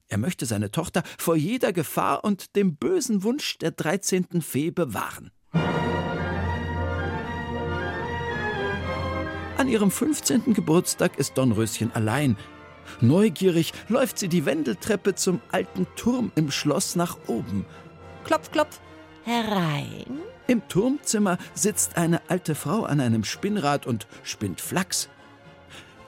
Er 0.07 0.17
möchte 0.17 0.45
seine 0.45 0.71
Tochter 0.71 1.03
vor 1.17 1.35
jeder 1.35 1.71
Gefahr 1.73 2.23
und 2.23 2.55
dem 2.55 2.75
bösen 2.75 3.23
Wunsch 3.23 3.57
der 3.59 3.71
13. 3.71 4.41
Fee 4.41 4.71
bewahren. 4.71 5.31
An 9.57 9.67
ihrem 9.67 9.91
15. 9.91 10.53
Geburtstag 10.53 11.19
ist 11.19 11.37
Dornröschen 11.37 11.91
allein. 11.93 12.35
Neugierig 12.99 13.73
läuft 13.87 14.19
sie 14.19 14.27
die 14.27 14.45
Wendeltreppe 14.45 15.15
zum 15.15 15.41
alten 15.51 15.87
Turm 15.95 16.31
im 16.35 16.51
Schloss 16.51 16.95
nach 16.95 17.17
oben. 17.27 17.65
Klopf, 18.23 18.51
klopf. 18.51 18.79
Herein. 19.23 20.19
Im 20.47 20.67
Turmzimmer 20.67 21.37
sitzt 21.53 21.97
eine 21.97 22.21
alte 22.29 22.55
Frau 22.55 22.83
an 22.83 22.99
einem 22.99 23.23
Spinnrad 23.23 23.87
und 23.87 24.07
spinnt 24.23 24.59
Flachs. 24.59 25.09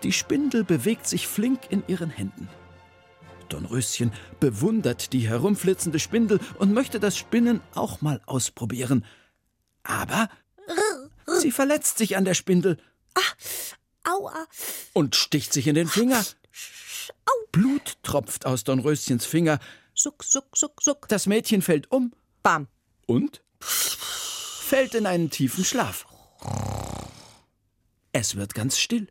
Die 0.03 0.11
Spindel 0.11 0.63
bewegt 0.63 1.07
sich 1.07 1.27
flink 1.27 1.61
in 1.69 1.83
ihren 1.87 2.09
Händen. 2.09 2.49
Dornröschen 3.49 4.11
bewundert 4.39 5.13
die 5.13 5.27
herumflitzende 5.27 5.99
Spindel 5.99 6.39
und 6.59 6.73
möchte 6.73 6.99
das 6.99 7.17
Spinnen 7.17 7.61
auch 7.75 8.01
mal 8.01 8.19
ausprobieren. 8.25 9.05
Aber 9.83 10.29
sie 11.39 11.51
verletzt 11.51 11.97
sich 11.97 12.17
an 12.17 12.25
der 12.25 12.33
Spindel 12.33 12.77
Aua. 14.03 14.47
und 14.91 15.15
sticht 15.15 15.53
sich 15.53 15.67
in 15.67 15.75
den 15.75 15.87
Finger. 15.87 16.23
Blut 17.53 17.97
tropft 18.01 18.45
aus 18.45 18.63
Dornröschens 18.63 19.25
Finger. 19.25 19.59
Suck, 19.93 20.23
suck, 20.23 20.57
suck, 20.57 20.81
suck. 20.81 21.07
Das 21.07 21.27
Mädchen 21.27 21.61
fällt 21.61 21.91
um 21.91 22.11
Bam. 22.41 22.67
und 23.05 23.43
fällt 23.59 24.95
in 24.95 25.05
einen 25.05 25.29
tiefen 25.29 25.63
Schlaf. 25.63 26.07
Es 28.11 28.35
wird 28.35 28.55
ganz 28.55 28.79
still. 28.79 29.07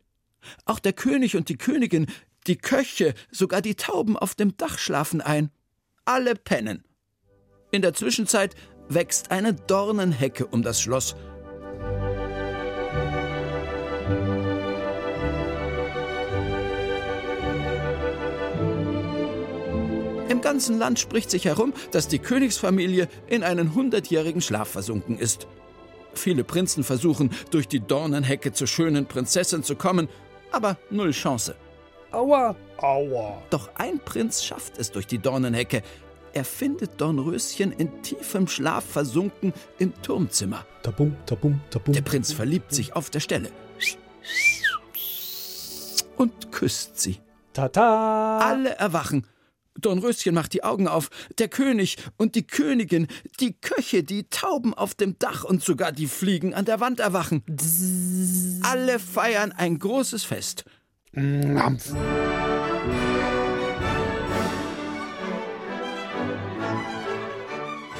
Auch 0.65 0.79
der 0.79 0.91
König 0.91 1.37
und 1.37 1.47
die 1.47 1.57
Königin, 1.57 2.07
die 2.47 2.57
Köche, 2.57 3.13
sogar 3.31 3.61
die 3.61 3.75
Tauben 3.75 4.17
auf 4.17 4.35
dem 4.35 4.57
Dach 4.57 4.77
schlafen 4.77 5.21
ein. 5.21 5.49
Alle 6.03 6.35
pennen. 6.35 6.83
In 7.71 7.81
der 7.81 7.93
Zwischenzeit 7.93 8.55
wächst 8.89 9.31
eine 9.31 9.53
Dornenhecke 9.53 10.45
um 10.45 10.63
das 10.63 10.81
Schloss. 10.81 11.15
Ganzen 20.53 20.77
Land 20.77 20.99
spricht 20.99 21.31
sich 21.31 21.45
herum, 21.45 21.73
dass 21.89 22.07
die 22.07 22.19
Königsfamilie 22.19 23.07
in 23.25 23.41
einen 23.41 23.73
hundertjährigen 23.73 24.39
Schlaf 24.39 24.67
versunken 24.67 25.17
ist. 25.17 25.47
Viele 26.13 26.43
Prinzen 26.43 26.83
versuchen, 26.83 27.31
durch 27.49 27.67
die 27.67 27.79
Dornenhecke 27.79 28.53
zur 28.53 28.67
schönen 28.67 29.07
Prinzessin 29.07 29.63
zu 29.63 29.75
kommen, 29.75 30.07
aber 30.51 30.77
null 30.91 31.09
Chance. 31.09 31.55
Aua, 32.11 32.55
aua. 32.77 33.41
Doch 33.49 33.71
ein 33.77 33.97
Prinz 33.97 34.43
schafft 34.43 34.77
es 34.77 34.91
durch 34.91 35.07
die 35.07 35.17
Dornenhecke. 35.17 35.81
Er 36.33 36.45
findet 36.45 37.01
Dornröschen 37.01 37.71
in 37.71 38.03
tiefem 38.03 38.47
Schlaf 38.47 38.85
versunken 38.85 39.53
im 39.79 39.91
Turmzimmer. 40.03 40.67
Tabum, 40.83 41.17
tabum, 41.25 41.61
tabum. 41.71 41.95
Der 41.95 42.03
Prinz 42.03 42.31
verliebt 42.31 42.75
sich 42.75 42.95
auf 42.95 43.09
der 43.09 43.21
Stelle. 43.21 43.49
Und 46.15 46.51
küsst 46.51 46.99
sie. 46.99 47.17
Tata! 47.53 48.37
Alle 48.37 48.75
erwachen. 48.75 49.25
Dornröschen 49.85 50.33
macht 50.33 50.53
die 50.53 50.63
Augen 50.63 50.87
auf. 50.87 51.09
Der 51.37 51.47
König 51.47 51.97
und 52.17 52.35
die 52.35 52.47
Königin, 52.47 53.07
die 53.39 53.53
Köche, 53.53 54.03
die 54.03 54.29
Tauben 54.29 54.73
auf 54.73 54.95
dem 54.95 55.17
Dach 55.19 55.43
und 55.43 55.63
sogar 55.63 55.91
die 55.91 56.07
Fliegen 56.07 56.53
an 56.53 56.65
der 56.65 56.79
Wand 56.79 56.99
erwachen. 56.99 57.43
Alle 58.63 58.99
feiern 58.99 59.51
ein 59.51 59.79
großes 59.79 60.23
Fest. 60.23 60.65
Mampf. 61.13 61.93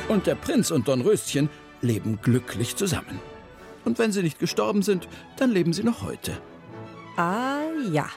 Und 0.07 0.27
der 0.27 0.35
Prinz 0.35 0.71
und 0.71 0.87
Dornröschen 0.87 1.49
leben 1.81 2.19
glücklich 2.21 2.75
zusammen. 2.75 3.19
Und 3.85 3.99
wenn 3.99 4.11
sie 4.11 4.23
nicht 4.23 4.39
gestorben 4.39 4.81
sind, 4.81 5.07
dann 5.37 5.51
leben 5.51 5.73
sie 5.73 5.83
noch 5.83 6.03
heute. 6.03 6.37
Ah 7.17 7.61
ja. 7.91 8.07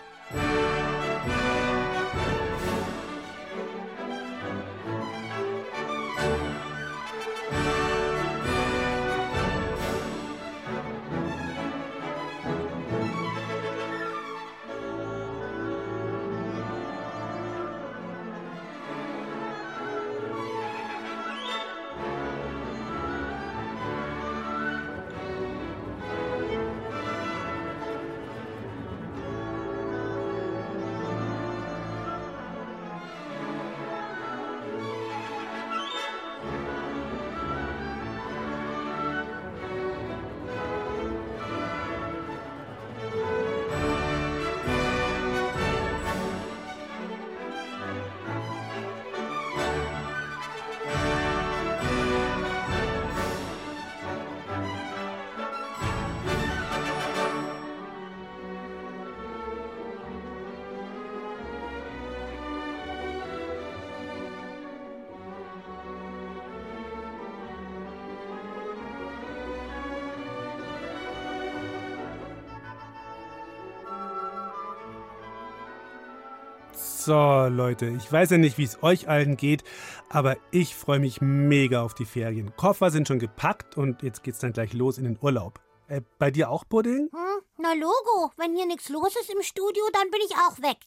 So, 77.07 77.47
Leute, 77.49 77.87
ich 77.87 78.11
weiß 78.11 78.31
ja 78.31 78.37
nicht, 78.37 78.59
wie 78.59 78.65
es 78.65 78.83
euch 78.83 79.09
allen 79.09 79.37
geht, 79.37 79.63
aber 80.09 80.37
ich 80.51 80.75
freue 80.75 80.99
mich 80.99 81.21
mega 81.21 81.85
auf 81.85 81.95
die 81.95 82.05
Ferien. 82.05 82.57
Koffer 82.57 82.91
sind 82.91 83.07
schon 83.07 83.21
gepackt 83.21 83.77
und 83.77 84.03
jetzt 84.03 84.25
geht's 84.25 84.41
dann 84.41 84.53
gleich 84.53 84.73
los 84.73 84.99
in 84.99 85.05
den 85.05 85.17
Urlaub. 85.21 85.61
Äh, 85.87 86.01
bei 86.19 86.33
dir 86.33 86.51
auch, 86.51 86.65
Pudding? 86.69 87.09
Hm, 87.13 87.43
na 87.59 87.75
Logo, 87.75 88.33
wenn 88.37 88.57
hier 88.57 88.67
nichts 88.67 88.89
los 88.89 89.15
ist 89.15 89.31
im 89.31 89.41
Studio, 89.43 89.85
dann 89.93 90.11
bin 90.11 90.21
ich 90.29 90.35
auch 90.35 90.61
weg. 90.61 90.79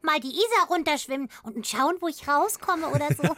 Mal 0.00 0.20
die 0.20 0.28
Isar 0.28 0.68
runterschwimmen 0.70 1.28
und 1.42 1.66
schauen, 1.66 1.96
wo 2.00 2.08
ich 2.08 2.26
rauskomme 2.26 2.88
oder 2.88 3.08
so. 3.14 3.34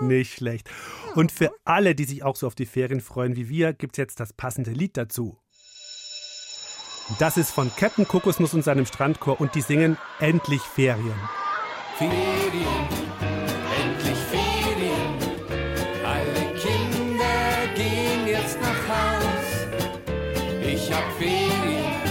Nicht 0.06 0.32
schlecht. 0.32 0.70
Und 1.16 1.32
für 1.32 1.52
alle, 1.66 1.94
die 1.94 2.04
sich 2.04 2.24
auch 2.24 2.36
so 2.36 2.46
auf 2.46 2.54
die 2.54 2.64
Ferien 2.64 3.02
freuen 3.02 3.36
wie 3.36 3.50
wir, 3.50 3.74
gibt's 3.74 3.98
jetzt 3.98 4.20
das 4.20 4.32
passende 4.32 4.70
Lied 4.70 4.96
dazu. 4.96 5.36
Das 7.18 7.36
ist 7.36 7.52
von 7.52 7.70
Captain 7.76 8.06
Kokosnuss 8.06 8.52
und 8.52 8.62
seinem 8.62 8.84
Strandchor 8.84 9.40
und 9.40 9.54
die 9.54 9.60
singen 9.60 9.96
Endlich 10.18 10.60
Ferien. 10.60 11.14
Ferien, 11.96 12.10
endlich 13.80 14.18
Ferien. 14.28 15.14
Alle 16.04 16.52
Kinder 16.58 17.74
gehen 17.76 18.26
jetzt 18.26 18.58
nach 18.60 18.88
Haus. 18.88 19.66
Ich 20.60 20.92
hab 20.92 21.04
Ferien, 21.16 22.02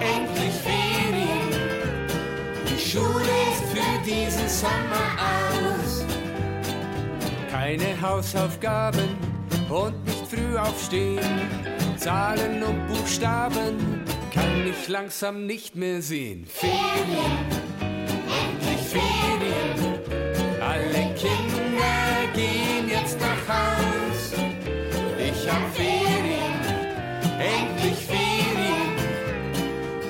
endlich 0.00 0.54
Ferien. 0.54 1.50
Die 2.66 2.80
Schule 2.80 3.34
ist 3.52 3.64
für 3.72 4.04
diesen 4.04 4.48
Sommer 4.48 5.18
aus. 5.20 6.04
Keine 7.50 8.00
Hausaufgaben 8.00 9.18
und 9.68 10.02
nicht 10.06 10.26
früh 10.28 10.56
aufstehen. 10.56 11.20
Zahlen 11.98 12.62
und 12.62 12.86
Buchstaben 12.88 14.04
kann 14.34 14.66
ich 14.66 14.88
langsam 14.88 15.46
nicht 15.46 15.76
mehr 15.76 16.02
sehen. 16.02 16.46
Ferien, 16.46 17.38
endlich 18.42 18.84
Ferien. 18.88 19.78
Alle 20.60 21.14
Kinder 21.14 22.32
gehen 22.34 22.88
jetzt 22.88 23.18
nach 23.20 23.42
Haus. 23.48 24.32
Ich 25.18 25.48
hab 25.48 25.74
Ferien, 25.74 26.58
endlich 27.38 27.98
Ferien. 28.06 28.92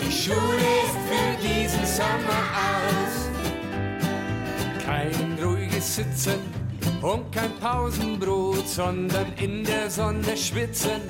Die 0.00 0.12
Schule 0.12 0.68
ist 0.84 0.98
für 1.08 1.30
diesen 1.46 1.84
Sommer 1.84 2.44
aus. 2.64 3.14
Kein 4.84 5.38
ruhiges 5.42 5.96
Sitzen 5.96 6.38
und 7.02 7.30
kein 7.30 7.54
Pausenbrot, 7.60 8.66
sondern 8.66 9.26
in 9.36 9.64
der 9.64 9.90
Sonne 9.90 10.34
schwitzen. 10.36 11.02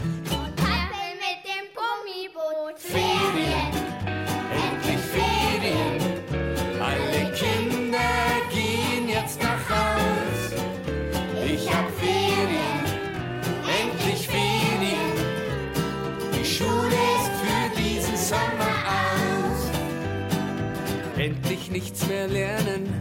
Endlich 21.25 21.71
nichts 21.71 22.07
mehr 22.07 22.29
lernen, 22.29 22.93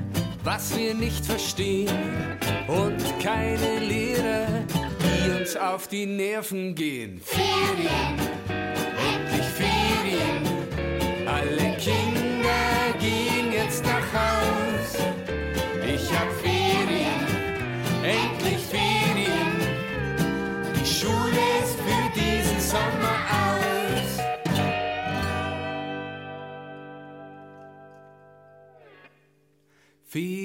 was 0.45 0.77
wir 0.77 0.93
nicht 0.93 1.25
verstehen. 1.25 1.91
Und 2.69 2.97
keine 3.21 3.79
Lehrer, 3.79 4.47
die 5.01 5.41
uns 5.41 5.57
auf 5.57 5.89
die 5.89 6.05
Nerven 6.05 6.73
gehen. 6.73 7.19
Ferien, 7.19 8.15
endlich 8.47 9.45
Ferien. 9.45 11.27
Alle 11.27 11.75
Kinder 11.75 12.02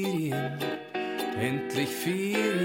Ferien, 0.09 0.59
endlich 1.39 1.89
Ferien. 1.91 2.58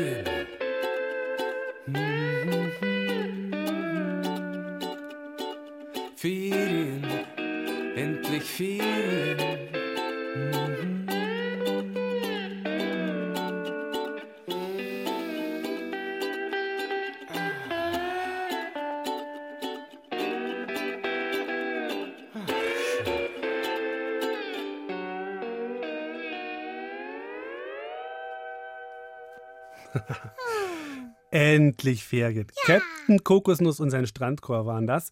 Endlich 31.53 32.03
Ferien. 32.03 32.47
Captain 32.65 33.23
Kokosnuss 33.23 33.79
und 33.79 33.91
sein 33.91 34.07
Strandchor 34.07 34.65
waren 34.65 34.87
das. 34.87 35.11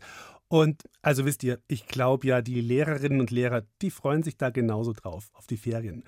Und 0.52 0.84
also 1.02 1.24
wisst 1.24 1.46
ihr, 1.46 1.60
ich 1.70 1.88
glaube 1.88 2.28
ja, 2.28 2.42
die 2.42 2.60
Lehrerinnen 2.60 3.22
und 3.22 3.32
Lehrer, 3.32 3.64
die 3.82 3.90
freuen 3.90 4.22
sich 4.22 4.36
da 4.36 4.50
genauso 4.50 4.92
drauf, 4.92 5.32
auf 5.34 5.48
die 5.48 5.56
Ferien. 5.56 6.04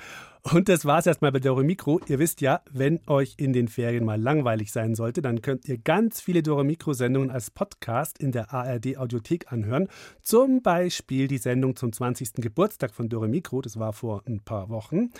Und 0.52 0.68
das 0.68 0.84
war's 0.84 1.06
erstmal 1.06 1.32
bei 1.32 1.40
Dore 1.40 1.64
Mikro. 1.64 2.02
Ihr 2.10 2.20
wisst 2.20 2.42
ja, 2.42 2.62
wenn 2.70 3.00
euch 3.08 3.36
in 3.38 3.54
den 3.54 3.70
Ferien 3.70 4.04
mal 4.04 4.22
langweilig 4.22 4.74
sein 4.74 4.96
sollte, 4.96 5.22
dann 5.22 5.42
könnt 5.42 5.70
ihr 5.70 5.78
ganz 5.78 6.20
viele 6.20 6.44
Dore 6.44 6.66
Mikro-Sendungen 6.66 7.32
als 7.32 7.52
Podcast 7.52 8.20
in 8.20 8.34
der 8.34 8.54
ARD 8.54 8.98
Audiothek 8.98 9.54
anhören. 9.54 9.88
Zum 10.22 10.62
Beispiel 10.62 11.30
die 11.30 11.38
Sendung 11.38 11.78
zum 11.78 11.94
20. 11.94 12.34
Geburtstag 12.34 12.94
von 12.94 13.08
Dore 13.08 13.30
Mikro, 13.30 13.62
das 13.62 13.80
war 13.80 13.94
vor 13.94 14.24
ein 14.28 14.42
paar 14.42 14.68
Wochen. 14.68 15.12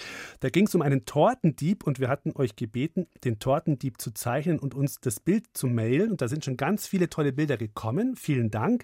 Da 0.42 0.50
ging 0.50 0.68
es 0.68 0.76
um 0.76 0.82
einen 0.82 1.06
Tortendieb 1.06 1.88
und 1.88 2.02
wir 2.02 2.10
hatten 2.10 2.34
euch 2.36 2.58
gebeten, 2.58 3.08
den 3.24 3.40
Tortendieb 3.40 4.02
zu 4.02 4.12
zeichnen 4.12 4.60
und 4.60 4.76
uns 4.76 5.00
das 5.00 5.22
Bild 5.22 5.46
zu 5.54 5.68
mailen. 5.68 6.12
Und 6.12 6.22
da 6.22 6.28
sind 6.28 6.44
schon 6.44 6.58
ganz 6.58 6.86
viele 6.86 7.10
tolle 7.10 7.32
Bilder 7.32 7.56
gekommen. 7.56 8.18
Vielen 8.18 8.52
Dank. 8.52 8.84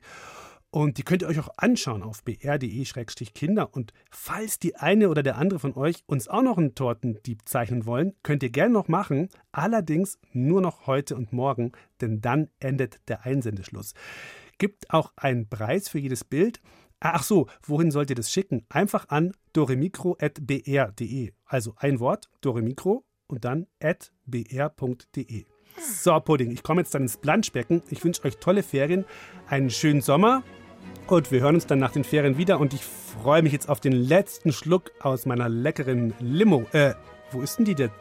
Und 0.71 0.99
die 0.99 1.03
könnt 1.03 1.23
ihr 1.23 1.27
euch 1.27 1.39
auch 1.39 1.49
anschauen 1.57 2.03
auf 2.03 2.23
br.de-kinder. 2.23 3.73
Und 3.73 3.91
falls 4.11 4.59
die 4.59 4.75
eine 4.75 5.09
oder 5.09 5.23
der 5.23 5.37
andere 5.37 5.59
von 5.59 5.75
euch 5.75 6.03
uns 6.05 6.27
auch 6.27 6.43
noch 6.43 6.59
einen 6.59 6.75
Tortendieb 6.75 7.41
zeichnen 7.45 7.87
wollen, 7.87 8.13
könnt 8.21 8.43
ihr 8.43 8.51
gerne 8.51 8.73
noch 8.73 8.87
machen. 8.87 9.29
Allerdings 9.51 10.19
nur 10.31 10.61
noch 10.61 10.85
heute 10.85 11.15
und 11.15 11.33
morgen, 11.33 11.71
denn 12.01 12.21
dann 12.21 12.49
endet 12.59 12.99
der 13.07 13.25
Einsendeschluss. 13.25 13.93
Gibt 14.59 14.91
auch 14.91 15.11
einen 15.15 15.49
Preis 15.49 15.89
für 15.89 15.99
jedes 15.99 16.23
Bild. 16.23 16.61
Ach 16.99 17.23
so, 17.23 17.47
wohin 17.63 17.89
sollt 17.89 18.11
ihr 18.11 18.15
das 18.15 18.31
schicken? 18.31 18.65
Einfach 18.69 19.09
an 19.09 19.31
doremikro.br.de. 19.53 21.31
Also 21.45 21.73
ein 21.77 21.99
Wort, 21.99 22.29
doremikro 22.41 23.05
und 23.25 23.43
dann 23.43 23.65
at 23.79 24.11
br.de. 24.25 25.45
So, 25.79 26.19
Pudding, 26.19 26.51
ich 26.51 26.61
komme 26.61 26.81
jetzt 26.81 26.93
dann 26.93 27.03
ins 27.03 27.17
Planschbecken. 27.17 27.81
Ich 27.89 28.03
wünsche 28.03 28.25
euch 28.25 28.37
tolle 28.37 28.63
Ferien, 28.63 29.05
einen 29.47 29.69
schönen 29.69 30.01
Sommer 30.01 30.43
und 31.11 31.31
wir 31.31 31.41
hören 31.41 31.55
uns 31.55 31.65
dann 31.65 31.79
nach 31.79 31.91
den 31.91 32.03
Ferien 32.03 32.37
wieder 32.37 32.59
und 32.59 32.73
ich 32.73 32.81
freue 32.83 33.41
mich 33.41 33.53
jetzt 33.53 33.69
auf 33.69 33.79
den 33.79 33.93
letzten 33.93 34.51
Schluck 34.51 34.91
aus 34.99 35.25
meiner 35.25 35.49
leckeren 35.49 36.13
Limo. 36.19 36.65
Äh, 36.71 36.93
wo 37.31 37.41
ist 37.41 37.57
denn 37.57 37.65
die 37.65 37.75
denn? 37.75 37.91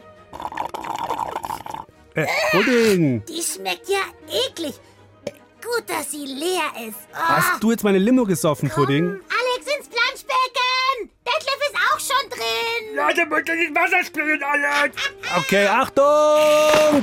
Äh, 2.15 2.27
Pudding! 2.51 3.25
Die 3.27 3.43
schmeckt 3.43 3.89
ja 3.89 4.01
eklig. 4.49 4.75
Gut, 5.63 5.85
dass 5.87 6.11
sie 6.11 6.25
leer 6.25 6.89
ist. 6.89 6.97
Oh. 7.13 7.17
Hast 7.17 7.63
du 7.63 7.71
jetzt 7.71 7.85
meine 7.85 7.99
Limo 7.99 8.25
gesoffen, 8.25 8.69
Pudding? 8.71 9.05
Alex 9.05 9.77
ins 9.79 9.89
Planschbecken! 9.89 11.11
Detlef 11.27 11.61
ist 11.69 11.77
auch 11.77 12.01
schon 12.01 12.31
drin! 12.31 12.97
Leute, 12.97 13.27
bitte 13.27 13.55
nicht 13.57 13.75
Wasser 13.75 14.05
springen, 14.05 14.43
Alex! 14.43 14.97
Okay, 15.37 15.67
Achtung! 15.67 17.03